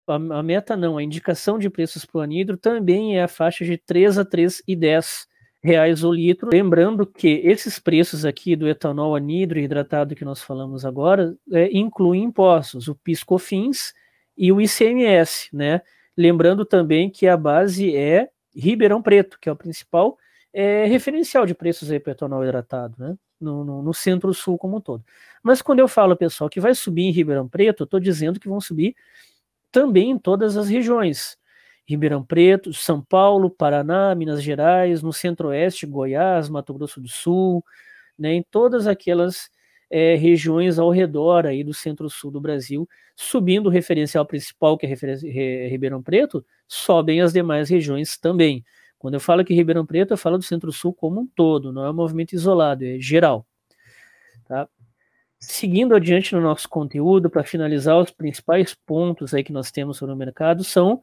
a, 0.06 0.14
a, 0.14 0.42
meta 0.42 0.76
não, 0.76 0.98
a 0.98 1.02
indicação 1.02 1.58
de 1.58 1.70
preços 1.70 2.04
para 2.04 2.18
o 2.18 2.22
anidro 2.22 2.56
também 2.56 3.18
é 3.18 3.22
a 3.22 3.28
faixa 3.28 3.64
de 3.64 3.76
3 3.78 4.18
a 4.18 4.24
3,10 4.24 5.26
reais 5.62 6.04
o 6.04 6.12
litro. 6.12 6.50
Lembrando 6.52 7.06
que 7.06 7.40
esses 7.42 7.78
preços 7.78 8.24
aqui 8.24 8.54
do 8.54 8.68
etanol 8.68 9.16
anidro 9.16 9.58
hidratado 9.58 10.14
que 10.14 10.24
nós 10.24 10.42
falamos 10.42 10.84
agora 10.84 11.34
é, 11.50 11.70
incluem 11.72 12.24
impostos, 12.24 12.86
o 12.86 12.94
PIS/COFINS 12.94 13.94
e 14.36 14.52
o 14.52 14.60
ICMS, 14.60 15.48
né? 15.52 15.80
Lembrando 16.16 16.64
também 16.64 17.08
que 17.08 17.26
a 17.26 17.36
base 17.36 17.96
é 17.96 18.28
Ribeirão 18.54 19.00
Preto, 19.00 19.38
que 19.40 19.48
é 19.48 19.52
o 19.52 19.56
principal 19.56 20.18
é, 20.52 20.84
referencial 20.84 21.46
de 21.46 21.54
preços 21.54 21.90
aí 21.90 21.98
para 21.98 22.12
etanol 22.12 22.44
hidratado, 22.44 22.94
né? 22.98 23.16
No, 23.40 23.64
no, 23.64 23.82
no 23.82 23.92
centro-sul 23.92 24.56
como 24.56 24.76
um 24.76 24.80
todo. 24.80 25.04
Mas 25.42 25.60
quando 25.60 25.80
eu 25.80 25.88
falo, 25.88 26.16
pessoal, 26.16 26.48
que 26.48 26.60
vai 26.60 26.74
subir 26.74 27.02
em 27.02 27.10
Ribeirão 27.10 27.48
Preto, 27.48 27.82
eu 27.82 27.84
estou 27.84 28.00
dizendo 28.00 28.40
que 28.40 28.48
vão 28.48 28.60
subir 28.60 28.94
também 29.70 30.10
em 30.12 30.18
todas 30.18 30.56
as 30.56 30.68
regiões. 30.68 31.36
Ribeirão 31.86 32.24
Preto, 32.24 32.72
São 32.72 33.02
Paulo, 33.02 33.50
Paraná, 33.50 34.14
Minas 34.14 34.42
Gerais, 34.42 35.02
no 35.02 35.12
Centro-Oeste, 35.12 35.86
Goiás, 35.86 36.48
Mato 36.48 36.72
Grosso 36.72 37.00
do 37.00 37.08
Sul, 37.08 37.62
né, 38.18 38.32
em 38.34 38.42
todas 38.42 38.86
aquelas 38.86 39.50
é, 39.90 40.14
regiões 40.14 40.78
ao 40.78 40.90
redor 40.90 41.46
aí 41.46 41.62
do 41.62 41.74
Centro-Sul 41.74 42.30
do 42.30 42.40
Brasil, 42.40 42.88
subindo 43.14 43.66
o 43.66 43.70
referencial 43.70 44.24
principal, 44.24 44.78
que 44.78 44.86
é 44.86 45.68
Ribeirão 45.68 46.02
Preto, 46.02 46.44
sobem 46.66 47.20
as 47.20 47.32
demais 47.32 47.68
regiões 47.68 48.16
também. 48.16 48.64
Quando 49.04 49.12
eu 49.12 49.20
falo 49.20 49.44
que 49.44 49.52
Ribeirão 49.52 49.84
Preto, 49.84 50.14
eu 50.14 50.16
falo 50.16 50.38
do 50.38 50.44
Centro-Sul 50.44 50.94
como 50.94 51.20
um 51.20 51.26
todo, 51.26 51.70
não 51.70 51.84
é 51.84 51.90
um 51.90 51.92
movimento 51.92 52.32
isolado, 52.32 52.86
é 52.86 52.98
geral. 52.98 53.46
Tá? 54.48 54.66
Seguindo 55.38 55.94
adiante 55.94 56.34
no 56.34 56.40
nosso 56.40 56.66
conteúdo, 56.66 57.28
para 57.28 57.44
finalizar, 57.44 57.98
os 57.98 58.10
principais 58.10 58.74
pontos 58.74 59.34
aí 59.34 59.44
que 59.44 59.52
nós 59.52 59.70
temos 59.70 59.98
sobre 59.98 60.14
o 60.14 60.16
mercado 60.16 60.64
são 60.64 61.02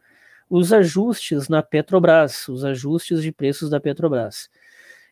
os 0.49 0.73
ajustes 0.73 1.47
na 1.47 1.61
Petrobras, 1.61 2.47
os 2.47 2.65
ajustes 2.65 3.21
de 3.21 3.31
preços 3.31 3.69
da 3.69 3.79
Petrobras. 3.79 4.49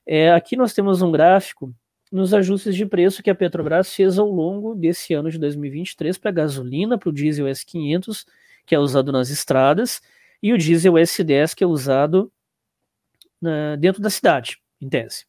É, 0.04 0.32
aqui 0.32 0.56
nós 0.56 0.74
temos 0.74 1.04
um 1.04 1.12
gráfico 1.12 1.72
nos 2.12 2.34
ajustes 2.34 2.76
de 2.76 2.88
preço 2.88 3.22
que 3.22 3.30
a 3.30 3.36
Petrobras 3.36 3.94
fez 3.94 4.18
ao 4.18 4.28
longo 4.28 4.74
desse 4.74 5.14
ano 5.14 5.30
de 5.30 5.38
2023 5.38 6.18
para 6.18 6.32
a 6.32 6.34
gasolina, 6.34 6.98
para 6.98 7.10
o 7.10 7.14
diesel 7.14 7.46
S500, 7.46 8.26
que 8.66 8.74
é 8.74 8.80
usado 8.80 9.12
nas 9.12 9.30
estradas, 9.30 10.02
e 10.42 10.52
o 10.52 10.58
diesel 10.58 10.94
S10, 10.94 11.54
que 11.54 11.64
é 11.64 11.68
usado 11.68 12.32
na, 13.42 13.76
dentro 13.76 14.02
da 14.02 14.10
cidade, 14.10 14.58
em 14.82 14.90
tese. 14.90 15.26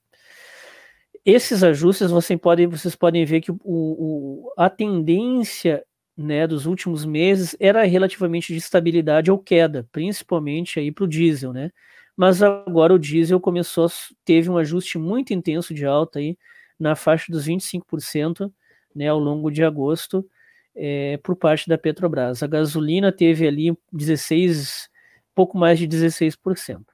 Esses 1.25 1.63
ajustes 1.63 2.11
você 2.11 2.37
pode, 2.37 2.67
vocês 2.67 2.95
podem 2.97 3.25
ver 3.25 3.41
que 3.41 3.53
o, 3.53 3.59
o, 3.65 4.53
a 4.57 4.71
tendência 4.71 5.85
né, 6.17 6.47
dos 6.47 6.67
últimos 6.67 7.05
meses 7.05 7.57
era 7.61 7.83
relativamente 7.85 8.53
de 8.53 8.59
estabilidade 8.59 9.31
ou 9.31 9.39
queda, 9.39 9.87
principalmente 9.93 10.79
aí 10.79 10.91
para 10.93 11.05
o 11.05 11.09
diesel, 11.09 11.53
né? 11.53 11.71
Mas 12.17 12.43
agora 12.43 12.93
o 12.93 12.99
diesel 12.99 13.41
começou, 13.41 13.87
teve 14.25 14.51
um 14.51 14.59
ajuste 14.59 14.99
muito 14.99 15.33
intenso 15.33 15.73
de 15.73 15.87
alta 15.87 16.19
aí 16.19 16.37
na 16.79 16.95
faixa 16.95 17.33
dos 17.33 17.47
25%, 17.47 18.53
né, 18.95 19.09
ao 19.09 19.19
longo 19.19 19.51
de 19.51 19.65
agosto, 19.65 20.27
é, 20.75 21.19
por 21.23 21.37
parte 21.37 21.69
da 21.69 21.79
Petrobras. 21.79 22.43
A 22.43 22.47
gasolina 22.47 23.13
teve 23.13 23.47
ali 23.47 23.77
16, 23.93 24.89
pouco 25.35 25.57
mais 25.57 25.79
de 25.79 25.87
16%. 25.89 26.85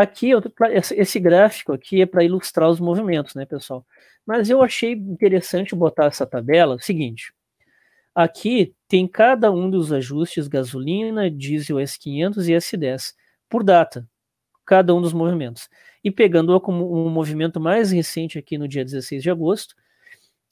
Aqui, 0.00 0.30
esse 0.96 1.20
gráfico 1.20 1.74
aqui 1.74 2.00
é 2.00 2.06
para 2.06 2.24
ilustrar 2.24 2.70
os 2.70 2.80
movimentos, 2.80 3.34
né, 3.34 3.44
pessoal? 3.44 3.84
Mas 4.24 4.48
eu 4.48 4.62
achei 4.62 4.92
interessante 4.92 5.74
botar 5.74 6.06
essa 6.06 6.26
tabela, 6.26 6.78
seguinte, 6.80 7.34
Aqui 8.14 8.74
tem 8.88 9.06
cada 9.06 9.52
um 9.52 9.70
dos 9.70 9.92
ajustes 9.92 10.48
gasolina, 10.48 11.30
diesel 11.30 11.76
S500 11.76 12.48
e 12.48 12.52
S10 12.52 13.14
por 13.48 13.62
data, 13.62 14.08
cada 14.66 14.94
um 14.94 15.00
dos 15.00 15.12
movimentos. 15.12 15.68
E 16.02 16.10
pegando 16.10 16.56
um 16.68 17.08
movimento 17.08 17.60
mais 17.60 17.92
recente 17.92 18.38
aqui 18.38 18.58
no 18.58 18.66
dia 18.66 18.84
16 18.84 19.22
de 19.22 19.30
agosto, 19.30 19.74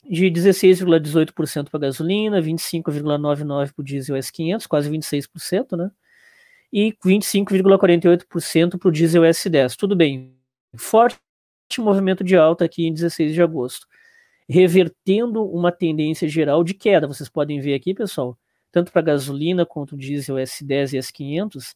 de 0.09 0.31
16,18% 0.31 1.71
para 1.71 1.81
gasolina, 1.81 2.41
25,99% 2.41 3.73
para 3.75 3.83
o 3.83 3.85
diesel 3.85 4.17
S500, 4.17 4.67
quase 4.67 4.91
26%, 4.91 5.77
né? 5.77 5.91
E 6.73 6.93
25,48% 7.05 8.79
para 8.79 8.89
o 8.89 8.93
diesel 8.93 9.23
S10. 9.23 9.77
Tudo 9.77 9.97
bem, 9.97 10.37
forte 10.77 11.19
movimento 11.79 12.23
de 12.23 12.37
alta 12.37 12.65
aqui 12.65 12.87
em 12.87 12.93
16 12.93 13.35
de 13.35 13.43
agosto 13.43 13.87
revertendo 14.49 15.45
uma 15.45 15.71
tendência 15.71 16.27
geral 16.27 16.65
de 16.65 16.73
queda. 16.75 17.07
Vocês 17.07 17.29
podem 17.29 17.61
ver 17.61 17.75
aqui, 17.75 17.93
pessoal, 17.93 18.39
tanto 18.73 18.91
para 18.91 19.03
gasolina 19.03 19.67
quanto 19.67 19.97
diesel 19.97 20.37
S10 20.37 20.95
e 20.95 20.99
S500, 20.99 21.75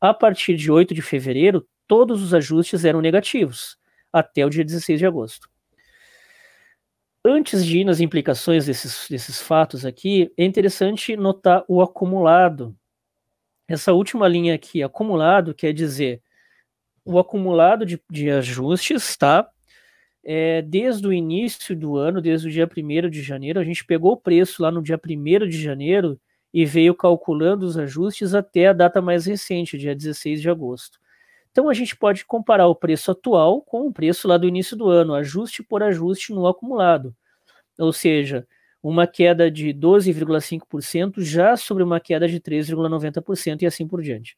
a 0.00 0.12
partir 0.12 0.56
de 0.56 0.70
8 0.70 0.94
de 0.94 1.02
fevereiro, 1.02 1.66
todos 1.86 2.22
os 2.22 2.34
ajustes 2.34 2.84
eram 2.84 3.00
negativos, 3.00 3.78
até 4.12 4.44
o 4.44 4.50
dia 4.50 4.64
16 4.64 4.98
de 4.98 5.06
agosto. 5.06 5.48
Antes 7.24 7.64
de 7.64 7.80
ir 7.80 7.84
nas 7.84 8.00
implicações 8.00 8.64
desses, 8.64 9.06
desses 9.08 9.40
fatos 9.42 9.84
aqui, 9.84 10.32
é 10.38 10.44
interessante 10.44 11.16
notar 11.16 11.64
o 11.68 11.82
acumulado. 11.82 12.74
Essa 13.70 13.92
última 13.92 14.26
linha 14.26 14.52
aqui, 14.52 14.82
acumulado, 14.82 15.54
quer 15.54 15.72
dizer 15.72 16.20
o 17.04 17.20
acumulado 17.20 17.86
de, 17.86 18.02
de 18.10 18.28
ajustes, 18.28 19.16
tá? 19.16 19.48
É, 20.24 20.60
desde 20.60 21.06
o 21.06 21.12
início 21.12 21.76
do 21.76 21.96
ano, 21.96 22.20
desde 22.20 22.48
o 22.48 22.50
dia 22.50 22.68
1 22.68 23.08
de 23.08 23.22
janeiro, 23.22 23.60
a 23.60 23.64
gente 23.64 23.84
pegou 23.84 24.10
o 24.10 24.16
preço 24.16 24.60
lá 24.60 24.72
no 24.72 24.82
dia 24.82 24.98
1 24.98 25.46
de 25.48 25.62
janeiro 25.62 26.20
e 26.52 26.66
veio 26.66 26.96
calculando 26.96 27.64
os 27.64 27.78
ajustes 27.78 28.34
até 28.34 28.66
a 28.66 28.72
data 28.72 29.00
mais 29.00 29.26
recente, 29.26 29.78
dia 29.78 29.94
16 29.94 30.42
de 30.42 30.50
agosto. 30.50 30.98
Então 31.52 31.68
a 31.68 31.72
gente 31.72 31.96
pode 31.96 32.24
comparar 32.24 32.66
o 32.66 32.74
preço 32.74 33.12
atual 33.12 33.62
com 33.62 33.86
o 33.86 33.92
preço 33.92 34.26
lá 34.26 34.36
do 34.36 34.48
início 34.48 34.76
do 34.76 34.88
ano, 34.88 35.14
ajuste 35.14 35.62
por 35.62 35.80
ajuste 35.80 36.32
no 36.32 36.44
acumulado. 36.44 37.14
Ou 37.78 37.92
seja, 37.92 38.48
uma 38.82 39.06
queda 39.06 39.50
de 39.50 39.74
12,5% 39.74 41.22
já 41.22 41.56
sobre 41.56 41.82
uma 41.82 42.00
queda 42.00 42.26
de 42.26 42.40
3,90% 42.40 43.62
e 43.62 43.66
assim 43.66 43.86
por 43.86 44.02
diante. 44.02 44.36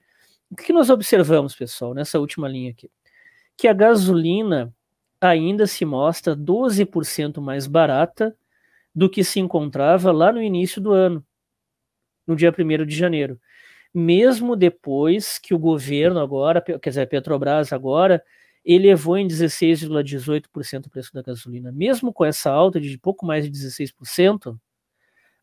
O 0.50 0.56
que 0.56 0.72
nós 0.72 0.90
observamos, 0.90 1.54
pessoal, 1.54 1.94
nessa 1.94 2.18
última 2.18 2.48
linha 2.48 2.70
aqui? 2.70 2.90
Que 3.56 3.68
a 3.68 3.72
gasolina 3.72 4.74
ainda 5.20 5.66
se 5.66 5.84
mostra 5.84 6.36
12% 6.36 7.40
mais 7.40 7.66
barata 7.66 8.36
do 8.94 9.08
que 9.08 9.24
se 9.24 9.40
encontrava 9.40 10.12
lá 10.12 10.32
no 10.32 10.42
início 10.42 10.80
do 10.80 10.92
ano, 10.92 11.24
no 12.26 12.36
dia 12.36 12.52
1 12.52 12.84
de 12.84 12.94
janeiro. 12.94 13.40
Mesmo 13.94 14.56
depois 14.56 15.38
que 15.38 15.54
o 15.54 15.58
governo 15.58 16.18
agora, 16.20 16.60
quer 16.60 16.90
dizer, 16.90 17.02
a 17.02 17.06
Petrobras 17.06 17.72
agora, 17.72 18.22
elevou 18.64 19.18
em 19.18 19.26
16,18% 19.26 20.86
o 20.86 20.90
preço 20.90 21.12
da 21.12 21.22
gasolina. 21.22 21.72
Mesmo 21.72 22.12
com 22.12 22.24
essa 22.24 22.50
alta 22.50 22.80
de 22.80 22.96
pouco 22.98 23.26
mais 23.26 23.44
de 23.44 23.50
16%, 23.50 24.56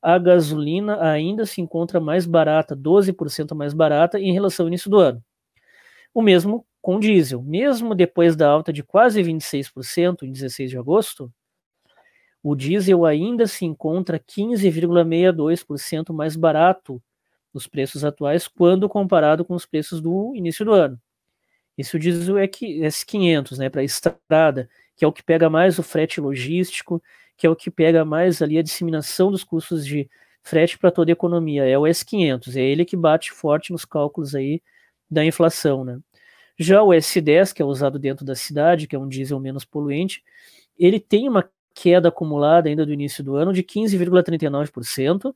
a 0.02 0.18
gasolina 0.18 1.02
ainda 1.02 1.46
se 1.46 1.62
encontra 1.62 2.00
mais 2.00 2.26
barata, 2.26 2.76
12% 2.76 3.54
mais 3.56 3.74
barata 3.74 4.20
em 4.20 4.34
relação 4.34 4.66
ao 4.66 4.68
início 4.70 4.90
do 4.90 4.98
ano. 4.98 5.24
O 6.14 6.22
mesmo 6.22 6.66
com 6.82 7.00
diesel. 7.00 7.42
Mesmo 7.42 7.94
depois 7.96 8.36
da 8.36 8.50
alta 8.50 8.72
de 8.74 8.84
quase 8.84 9.22
26% 9.22 10.24
em 10.24 10.32
16 10.32 10.72
de 10.72 10.78
agosto, 10.78 11.32
o 12.42 12.56
diesel 12.56 13.06
ainda 13.06 13.46
se 13.48 13.66
encontra 13.66 14.20
15,62% 14.20 16.14
mais 16.14 16.36
barato 16.36 17.02
nos 17.54 17.68
preços 17.68 18.06
atuais 18.06 18.48
quando 18.48 18.88
comparado 18.88 19.44
com 19.44 19.56
os 19.56 19.66
preços 19.66 20.00
do 20.02 20.34
início 20.36 20.64
do 20.64 20.72
ano. 20.72 21.00
Isso 21.80 21.98
o 22.34 22.38
é 22.38 22.48
que 22.48 22.82
S500, 22.82 23.58
né, 23.58 23.70
para 23.70 23.84
estrada, 23.84 24.70
que 24.98 25.06
é 25.06 25.08
o 25.08 25.14
que 25.14 25.24
pega 25.24 25.50
mais 25.50 25.80
o 25.80 25.84
frete 25.84 26.20
logístico, 26.20 27.02
que 27.38 27.48
é 27.48 27.50
o 27.50 27.56
que 27.56 27.72
pega 27.72 28.04
mais 28.04 28.42
ali 28.42 28.58
a 28.58 28.62
disseminação 28.62 29.32
dos 29.32 29.46
custos 29.46 29.86
de 29.86 30.10
frete 30.44 30.78
para 30.78 30.92
toda 30.92 31.12
a 31.12 31.14
economia, 31.14 31.66
é 31.66 31.78
o 31.78 31.84
S500, 31.84 32.56
é 32.58 32.62
ele 32.62 32.84
que 32.84 32.98
bate 32.98 33.32
forte 33.32 33.72
nos 33.72 33.86
cálculos 33.86 34.36
aí 34.36 34.62
da 35.10 35.24
inflação, 35.24 35.86
né? 35.86 36.00
Já 36.58 36.84
o 36.84 36.90
S10, 36.90 37.54
que 37.54 37.62
é 37.62 37.66
usado 37.66 37.98
dentro 37.98 38.26
da 38.26 38.36
cidade, 38.36 38.88
que 38.88 38.96
é 38.96 39.00
um 39.00 39.08
diesel 39.08 39.40
menos 39.40 39.64
poluente, 39.64 40.22
ele 40.78 41.00
tem 41.00 41.30
uma 41.30 41.50
queda 41.74 42.10
acumulada 42.10 42.68
ainda 42.68 42.86
do 42.86 42.92
início 42.92 43.24
do 43.24 43.36
ano 43.36 43.54
de 43.54 43.64
15,39%, 43.64 45.34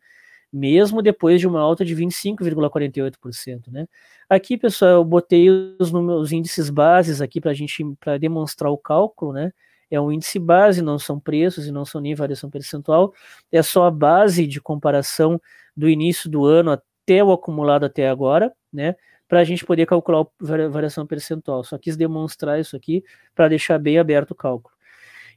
mesmo 0.54 1.02
depois 1.02 1.42
de 1.42 1.48
uma 1.48 1.60
alta 1.60 1.84
de 1.84 1.96
25,48%, 1.96 3.72
né? 3.72 3.88
Aqui, 4.30 4.56
pessoal, 4.56 4.92
eu 4.92 5.04
botei 5.04 5.50
os, 5.80 5.92
números, 5.92 6.22
os 6.22 6.32
índices 6.32 6.70
bases 6.70 7.22
aqui 7.22 7.42
para 7.42 7.52
a 7.52 7.54
gente 7.56 7.84
para 8.00 8.20
demonstrar 8.20 8.72
o 8.72 8.78
cálculo, 8.78 9.34
né? 9.34 9.52
É 9.90 10.00
um 10.00 10.12
índice 10.12 10.38
base, 10.40 10.82
não 10.82 11.00
são 11.00 11.20
preços 11.20 11.68
e 11.68 11.72
não 11.72 11.86
são 11.86 12.00
nem 12.00 12.14
variação 12.14 12.50
percentual, 12.50 13.14
é 13.52 13.62
só 13.64 13.86
a 13.86 13.92
base 13.92 14.46
de 14.46 14.62
comparação 14.62 15.42
do 15.76 15.90
início 15.90 16.30
do 16.30 16.46
ano 16.46 16.72
até 16.72 17.24
o 17.24 17.32
acumulado 17.32 17.86
até 17.86 18.08
agora, 18.08 18.54
né? 18.72 18.96
Para 19.28 19.40
a 19.40 19.44
gente 19.44 19.66
poder 19.66 19.88
calcular 19.88 20.22
a 20.22 20.68
variação 20.70 21.08
percentual. 21.08 21.64
Só 21.64 21.78
quis 21.80 21.98
demonstrar 21.98 22.60
isso 22.60 22.76
aqui 22.76 23.04
para 23.34 23.48
deixar 23.48 23.80
bem 23.80 23.98
aberto 23.98 24.32
o 24.32 24.36
cálculo. 24.36 24.74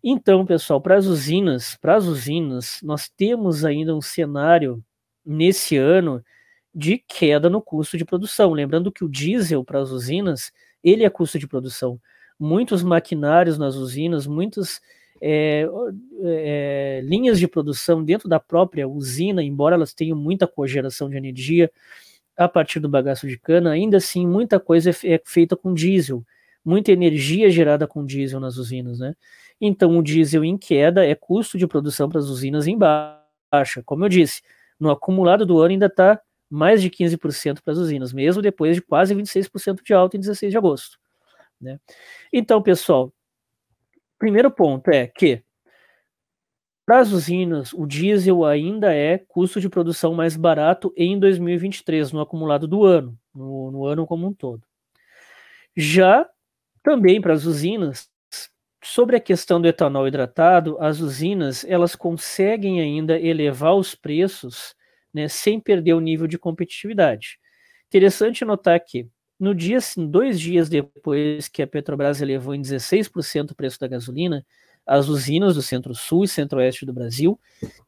Então, 0.04 0.44
pessoal, 0.44 0.80
para 0.80 0.96
as 0.96 1.06
usinas, 1.06 1.76
para 1.80 1.96
as 1.96 2.04
usinas, 2.04 2.80
nós 2.82 3.08
temos 3.08 3.64
ainda 3.64 3.94
um 3.94 4.00
cenário 4.00 4.84
nesse 5.26 5.76
ano 5.76 6.22
de 6.74 6.98
queda 6.98 7.50
no 7.50 7.60
custo 7.60 7.98
de 7.98 8.04
produção. 8.04 8.52
Lembrando 8.52 8.92
que 8.92 9.04
o 9.04 9.08
diesel 9.08 9.64
para 9.64 9.80
as 9.80 9.90
usinas, 9.90 10.52
ele 10.84 11.04
é 11.04 11.10
custo 11.10 11.38
de 11.38 11.46
produção. 11.46 12.00
Muitos 12.38 12.82
maquinários 12.82 13.58
nas 13.58 13.76
usinas, 13.76 14.26
muitas 14.26 14.80
é, 15.20 15.66
é, 16.22 17.00
linhas 17.02 17.38
de 17.38 17.48
produção 17.48 18.04
dentro 18.04 18.28
da 18.28 18.38
própria 18.38 18.86
usina, 18.86 19.42
embora 19.42 19.74
elas 19.74 19.94
tenham 19.94 20.16
muita 20.16 20.46
cogeração 20.46 21.08
de 21.08 21.16
energia 21.16 21.70
a 22.36 22.48
partir 22.48 22.80
do 22.80 22.88
bagaço 22.88 23.26
de 23.26 23.38
cana, 23.38 23.70
ainda 23.70 23.96
assim 23.96 24.26
muita 24.26 24.60
coisa 24.60 24.90
é, 24.90 25.14
é 25.14 25.22
feita 25.24 25.56
com 25.56 25.72
diesel, 25.72 26.22
muita 26.64 26.92
energia 26.92 27.48
gerada 27.50 27.86
com 27.86 28.04
diesel 28.04 28.38
nas 28.38 28.58
usinas, 28.58 28.98
né? 28.98 29.14
Então 29.58 29.96
o 29.96 30.02
diesel 30.02 30.44
em 30.44 30.58
queda 30.58 31.06
é 31.06 31.14
custo 31.14 31.56
de 31.56 31.66
produção 31.66 32.08
para 32.10 32.18
as 32.18 32.26
usinas 32.26 32.66
em 32.66 32.76
baixa. 32.76 33.82
Como 33.84 34.04
eu 34.04 34.08
disse, 34.10 34.42
no 34.78 34.90
acumulado 34.90 35.46
do 35.46 35.58
ano 35.58 35.72
ainda 35.72 35.86
está 35.86 36.20
mais 36.48 36.80
de 36.80 36.90
15% 36.90 37.60
para 37.62 37.72
as 37.72 37.78
usinas, 37.78 38.12
mesmo 38.12 38.40
depois 38.40 38.76
de 38.76 38.82
quase 38.82 39.14
26% 39.14 39.82
de 39.82 39.92
alta 39.92 40.16
em 40.16 40.20
16 40.20 40.52
de 40.52 40.58
agosto. 40.58 40.98
Né? 41.60 41.78
Então, 42.32 42.62
pessoal, 42.62 43.12
primeiro 44.18 44.50
ponto 44.50 44.88
é 44.88 45.06
que 45.06 45.42
para 46.86 47.00
as 47.00 47.10
usinas, 47.10 47.72
o 47.72 47.84
diesel 47.84 48.44
ainda 48.44 48.94
é 48.94 49.18
custo 49.18 49.60
de 49.60 49.68
produção 49.68 50.14
mais 50.14 50.36
barato 50.36 50.94
em 50.96 51.18
2023, 51.18 52.12
no 52.12 52.20
acumulado 52.20 52.68
do 52.68 52.84
ano, 52.84 53.18
no, 53.34 53.72
no 53.72 53.86
ano 53.86 54.06
como 54.06 54.28
um 54.28 54.32
todo. 54.32 54.62
Já 55.76 56.28
também 56.84 57.20
para 57.20 57.34
as 57.34 57.44
usinas, 57.44 58.08
sobre 58.86 59.16
a 59.16 59.20
questão 59.20 59.60
do 59.60 59.66
etanol 59.66 60.06
hidratado, 60.06 60.76
as 60.78 61.00
usinas 61.00 61.64
elas 61.64 61.96
conseguem 61.96 62.80
ainda 62.80 63.18
elevar 63.18 63.74
os 63.74 63.96
preços 63.96 64.76
né, 65.12 65.26
sem 65.26 65.58
perder 65.58 65.94
o 65.94 66.00
nível 66.00 66.28
de 66.28 66.38
competitividade. 66.38 67.38
Interessante 67.88 68.44
notar 68.44 68.78
que 68.78 69.08
no 69.40 69.54
dia, 69.54 69.78
dois 70.08 70.40
dias 70.40 70.68
depois 70.68 71.48
que 71.48 71.62
a 71.62 71.66
Petrobras 71.66 72.22
elevou 72.22 72.54
em 72.54 72.62
16% 72.62 73.50
o 73.50 73.54
preço 73.56 73.78
da 73.80 73.88
gasolina, 73.88 74.46
as 74.86 75.08
usinas 75.08 75.56
do 75.56 75.62
Centro-Sul 75.62 76.24
e 76.24 76.28
Centro-Oeste 76.28 76.86
do 76.86 76.92
Brasil 76.92 77.38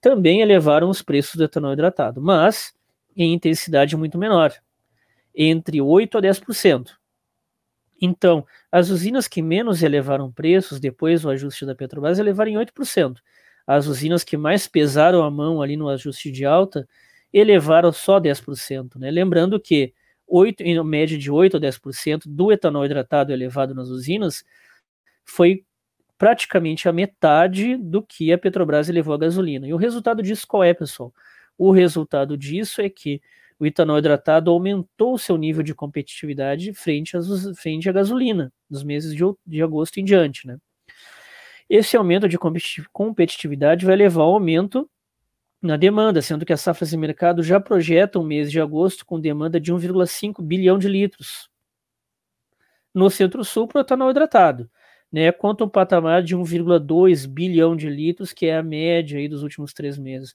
também 0.00 0.40
elevaram 0.40 0.90
os 0.90 1.00
preços 1.00 1.36
do 1.36 1.44
etanol 1.44 1.72
hidratado, 1.72 2.20
mas 2.20 2.74
em 3.16 3.32
intensidade 3.32 3.96
muito 3.96 4.18
menor, 4.18 4.52
entre 5.32 5.78
8% 5.78 6.16
a 6.16 6.20
10%. 6.20 6.97
Então, 8.00 8.46
as 8.70 8.90
usinas 8.90 9.26
que 9.26 9.42
menos 9.42 9.82
elevaram 9.82 10.30
preços 10.30 10.78
depois 10.78 11.22
do 11.22 11.30
ajuste 11.30 11.66
da 11.66 11.74
Petrobras 11.74 12.18
elevaram 12.18 12.50
em 12.50 12.56
8%. 12.56 13.16
As 13.66 13.86
usinas 13.86 14.24
que 14.24 14.36
mais 14.36 14.66
pesaram 14.66 15.22
a 15.22 15.30
mão 15.30 15.60
ali 15.60 15.76
no 15.76 15.88
ajuste 15.88 16.30
de 16.30 16.44
alta 16.44 16.88
elevaram 17.32 17.92
só 17.92 18.18
10%. 18.20 18.96
Né? 18.96 19.10
Lembrando 19.10 19.60
que 19.60 19.92
8, 20.26 20.62
em 20.62 20.82
média 20.84 21.18
de 21.18 21.30
8 21.30 21.56
a 21.56 21.60
10% 21.60 22.22
do 22.26 22.52
etanol 22.52 22.84
hidratado 22.84 23.32
elevado 23.32 23.74
nas 23.74 23.88
usinas 23.88 24.44
foi 25.24 25.64
praticamente 26.16 26.88
a 26.88 26.92
metade 26.92 27.76
do 27.76 28.02
que 28.02 28.32
a 28.32 28.38
Petrobras 28.38 28.88
elevou 28.88 29.14
a 29.14 29.18
gasolina. 29.18 29.66
E 29.66 29.72
o 29.72 29.76
resultado 29.76 30.22
disso 30.22 30.46
qual 30.46 30.64
é, 30.64 30.74
pessoal? 30.74 31.12
O 31.56 31.70
resultado 31.70 32.36
disso 32.36 32.80
é 32.80 32.88
que 32.88 33.20
o 33.58 33.66
etanol 33.66 33.98
hidratado 33.98 34.50
aumentou 34.50 35.18
seu 35.18 35.36
nível 35.36 35.62
de 35.62 35.74
competitividade 35.74 36.72
frente, 36.72 37.16
às, 37.16 37.26
frente 37.58 37.88
à 37.88 37.92
gasolina, 37.92 38.52
nos 38.70 38.84
meses 38.84 39.14
de, 39.14 39.22
de 39.46 39.62
agosto 39.62 39.98
em 39.98 40.04
diante. 40.04 40.46
Né? 40.46 40.58
Esse 41.68 41.96
aumento 41.96 42.28
de 42.28 42.38
competitividade 42.92 43.84
vai 43.84 43.96
levar 43.96 44.22
ao 44.22 44.34
aumento 44.34 44.88
na 45.60 45.76
demanda, 45.76 46.22
sendo 46.22 46.46
que 46.46 46.52
as 46.52 46.60
safras 46.60 46.90
de 46.90 46.96
mercado 46.96 47.42
já 47.42 47.58
projetam 47.58 48.22
o 48.22 48.24
mês 48.24 48.50
de 48.50 48.60
agosto 48.60 49.04
com 49.04 49.20
demanda 49.20 49.60
de 49.60 49.72
1,5 49.72 50.40
bilhão 50.40 50.78
de 50.78 50.88
litros. 50.88 51.50
No 52.94 53.10
Centro-Sul, 53.10 53.66
para 53.66 53.78
o 53.78 53.80
etanol 53.82 54.10
hidratado, 54.10 54.70
né, 55.10 55.32
quanto 55.32 55.64
um 55.64 55.68
patamar 55.68 56.22
de 56.22 56.36
1,2 56.36 57.26
bilhão 57.26 57.74
de 57.74 57.88
litros, 57.88 58.32
que 58.32 58.46
é 58.46 58.56
a 58.56 58.62
média 58.62 59.18
aí 59.18 59.28
dos 59.28 59.42
últimos 59.42 59.72
três 59.72 59.98
meses. 59.98 60.34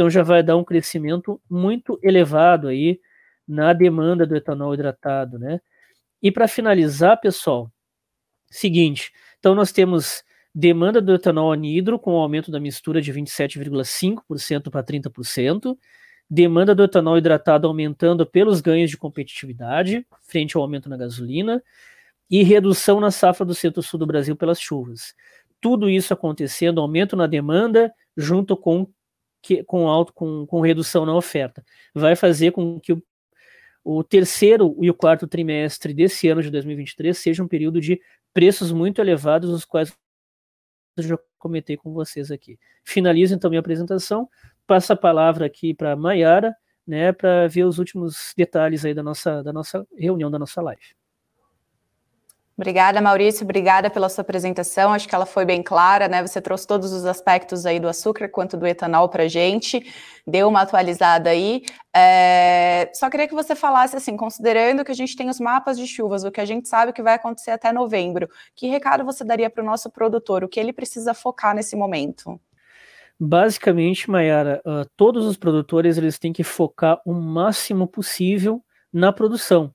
Então 0.00 0.08
já 0.08 0.22
vai 0.22 0.42
dar 0.42 0.56
um 0.56 0.64
crescimento 0.64 1.38
muito 1.46 2.00
elevado 2.02 2.68
aí 2.68 2.98
na 3.46 3.74
demanda 3.74 4.26
do 4.26 4.34
etanol 4.34 4.72
hidratado, 4.72 5.38
né? 5.38 5.60
E 6.22 6.32
para 6.32 6.48
finalizar, 6.48 7.20
pessoal, 7.20 7.70
seguinte, 8.50 9.12
então 9.38 9.54
nós 9.54 9.72
temos 9.72 10.24
demanda 10.54 11.02
do 11.02 11.12
etanol 11.12 11.52
anidro 11.52 11.98
com 11.98 12.12
aumento 12.12 12.50
da 12.50 12.58
mistura 12.58 13.02
de 13.02 13.12
27,5% 13.12 14.70
para 14.70 14.82
30%, 14.82 15.76
demanda 16.30 16.74
do 16.74 16.82
etanol 16.82 17.18
hidratado 17.18 17.66
aumentando 17.66 18.24
pelos 18.24 18.62
ganhos 18.62 18.88
de 18.88 18.96
competitividade 18.96 20.06
frente 20.22 20.56
ao 20.56 20.62
aumento 20.62 20.88
na 20.88 20.96
gasolina 20.96 21.62
e 22.30 22.42
redução 22.42 23.00
na 23.00 23.10
safra 23.10 23.44
do 23.44 23.54
centro-sul 23.54 24.00
do 24.00 24.06
Brasil 24.06 24.34
pelas 24.34 24.58
chuvas. 24.58 25.14
Tudo 25.60 25.90
isso 25.90 26.14
acontecendo, 26.14 26.80
aumento 26.80 27.14
na 27.16 27.26
demanda 27.26 27.92
junto 28.16 28.56
com 28.56 28.90
que, 29.42 29.62
com, 29.64 29.88
alto, 29.88 30.12
com, 30.12 30.46
com 30.46 30.60
redução 30.60 31.06
na 31.06 31.14
oferta. 31.14 31.64
Vai 31.94 32.14
fazer 32.16 32.52
com 32.52 32.78
que 32.80 32.92
o, 32.92 33.02
o 33.84 34.04
terceiro 34.04 34.76
e 34.80 34.90
o 34.90 34.94
quarto 34.94 35.26
trimestre 35.26 35.94
desse 35.94 36.28
ano 36.28 36.42
de 36.42 36.50
2023 36.50 37.16
seja 37.16 37.42
um 37.42 37.48
período 37.48 37.80
de 37.80 38.00
preços 38.32 38.72
muito 38.72 39.00
elevados, 39.00 39.50
os 39.50 39.64
quais 39.64 39.92
eu 40.96 41.02
já 41.02 41.18
comentei 41.38 41.76
com 41.76 41.92
vocês 41.92 42.30
aqui. 42.30 42.58
Finalizo 42.84 43.34
então 43.34 43.50
minha 43.50 43.60
apresentação, 43.60 44.28
passo 44.66 44.92
a 44.92 44.96
palavra 44.96 45.46
aqui 45.46 45.74
para 45.74 45.92
a 45.92 45.96
Mayara, 45.96 46.54
né, 46.86 47.12
para 47.12 47.46
ver 47.48 47.64
os 47.64 47.78
últimos 47.78 48.34
detalhes 48.36 48.84
aí 48.84 48.94
da 48.94 49.02
nossa, 49.02 49.42
da 49.42 49.52
nossa 49.52 49.86
reunião, 49.96 50.30
da 50.30 50.38
nossa 50.38 50.60
live. 50.60 50.99
Obrigada, 52.60 53.00
Maurício. 53.00 53.42
Obrigada 53.42 53.88
pela 53.88 54.10
sua 54.10 54.20
apresentação. 54.20 54.92
Acho 54.92 55.08
que 55.08 55.14
ela 55.14 55.24
foi 55.24 55.46
bem 55.46 55.62
clara, 55.62 56.08
né? 56.08 56.20
Você 56.20 56.42
trouxe 56.42 56.66
todos 56.66 56.92
os 56.92 57.06
aspectos 57.06 57.64
aí 57.64 57.80
do 57.80 57.88
açúcar 57.88 58.28
quanto 58.28 58.54
do 58.54 58.66
etanol 58.66 59.08
para 59.08 59.26
gente, 59.28 59.90
deu 60.26 60.46
uma 60.46 60.60
atualizada 60.60 61.30
aí. 61.30 61.62
É... 61.96 62.90
Só 62.92 63.08
queria 63.08 63.26
que 63.26 63.32
você 63.32 63.54
falasse 63.54 63.96
assim, 63.96 64.14
considerando 64.14 64.84
que 64.84 64.92
a 64.92 64.94
gente 64.94 65.16
tem 65.16 65.30
os 65.30 65.40
mapas 65.40 65.78
de 65.78 65.86
chuvas, 65.86 66.22
o 66.22 66.30
que 66.30 66.38
a 66.38 66.44
gente 66.44 66.68
sabe 66.68 66.92
que 66.92 67.02
vai 67.02 67.14
acontecer 67.14 67.50
até 67.50 67.72
novembro, 67.72 68.28
que 68.54 68.66
recado 68.68 69.06
você 69.06 69.24
daria 69.24 69.48
para 69.48 69.62
o 69.62 69.66
nosso 69.66 69.88
produtor? 69.88 70.44
O 70.44 70.48
que 70.48 70.60
ele 70.60 70.74
precisa 70.74 71.14
focar 71.14 71.54
nesse 71.54 71.74
momento? 71.74 72.38
Basicamente, 73.18 74.10
Mayara, 74.10 74.60
uh, 74.66 74.86
todos 74.98 75.24
os 75.24 75.38
produtores 75.38 75.96
eles 75.96 76.18
têm 76.18 76.30
que 76.30 76.44
focar 76.44 77.00
o 77.06 77.14
máximo 77.14 77.86
possível 77.86 78.62
na 78.92 79.10
produção 79.14 79.72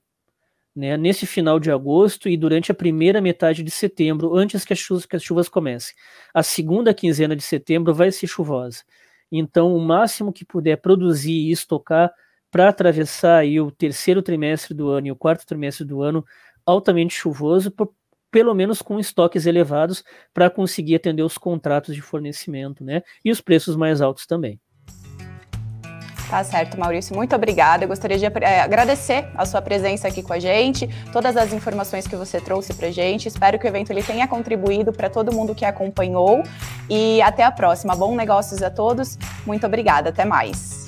né, 0.76 0.96
nesse 0.96 1.26
final 1.26 1.58
de 1.58 1.70
agosto 1.70 2.28
e 2.28 2.36
durante 2.36 2.70
a 2.70 2.74
primeira 2.74 3.20
metade 3.20 3.62
de 3.62 3.70
setembro, 3.70 4.36
antes 4.36 4.64
que 4.64 4.74
as, 4.74 4.78
chuvas, 4.78 5.06
que 5.06 5.16
as 5.16 5.22
chuvas 5.22 5.48
comecem. 5.48 5.94
A 6.34 6.42
segunda 6.42 6.92
quinzena 6.92 7.34
de 7.34 7.42
setembro 7.42 7.94
vai 7.94 8.12
ser 8.12 8.26
chuvosa. 8.26 8.84
Então, 9.32 9.74
o 9.74 9.80
máximo 9.80 10.32
que 10.32 10.44
puder 10.44 10.76
produzir 10.76 11.32
e 11.32 11.50
estocar 11.50 12.12
para 12.50 12.68
atravessar 12.68 13.38
aí 13.38 13.60
o 13.60 13.70
terceiro 13.70 14.22
trimestre 14.22 14.74
do 14.74 14.88
ano 14.90 15.06
e 15.08 15.10
o 15.10 15.16
quarto 15.16 15.46
trimestre 15.46 15.84
do 15.84 16.02
ano 16.02 16.24
altamente 16.64 17.14
chuvoso, 17.14 17.70
por, 17.70 17.92
pelo 18.30 18.54
menos 18.54 18.82
com 18.82 18.98
estoques 19.00 19.46
elevados, 19.46 20.04
para 20.34 20.50
conseguir 20.50 20.96
atender 20.96 21.22
os 21.22 21.38
contratos 21.38 21.94
de 21.94 22.02
fornecimento, 22.02 22.84
né? 22.84 23.02
E 23.24 23.30
os 23.30 23.40
preços 23.40 23.76
mais 23.76 24.00
altos 24.00 24.26
também. 24.26 24.60
Tá 26.28 26.42
certo, 26.42 26.78
Maurício. 26.78 27.14
Muito 27.14 27.36
obrigada. 27.36 27.84
Eu 27.84 27.88
gostaria 27.88 28.18
de 28.18 28.24
é, 28.24 28.60
agradecer 28.60 29.28
a 29.36 29.46
sua 29.46 29.62
presença 29.62 30.08
aqui 30.08 30.22
com 30.22 30.32
a 30.32 30.38
gente, 30.38 30.88
todas 31.12 31.36
as 31.36 31.52
informações 31.52 32.06
que 32.06 32.16
você 32.16 32.40
trouxe 32.40 32.74
para 32.74 32.90
gente. 32.90 33.28
Espero 33.28 33.58
que 33.58 33.66
o 33.66 33.68
evento 33.68 33.90
ele 33.90 34.02
tenha 34.02 34.26
contribuído 34.26 34.92
para 34.92 35.08
todo 35.08 35.32
mundo 35.32 35.54
que 35.54 35.64
acompanhou. 35.64 36.42
E 36.90 37.22
até 37.22 37.44
a 37.44 37.50
próxima. 37.50 37.94
Bom 37.94 38.14
negócios 38.16 38.62
a 38.62 38.70
todos. 38.70 39.16
Muito 39.46 39.66
obrigada. 39.66 40.10
Até 40.10 40.24
mais. 40.24 40.85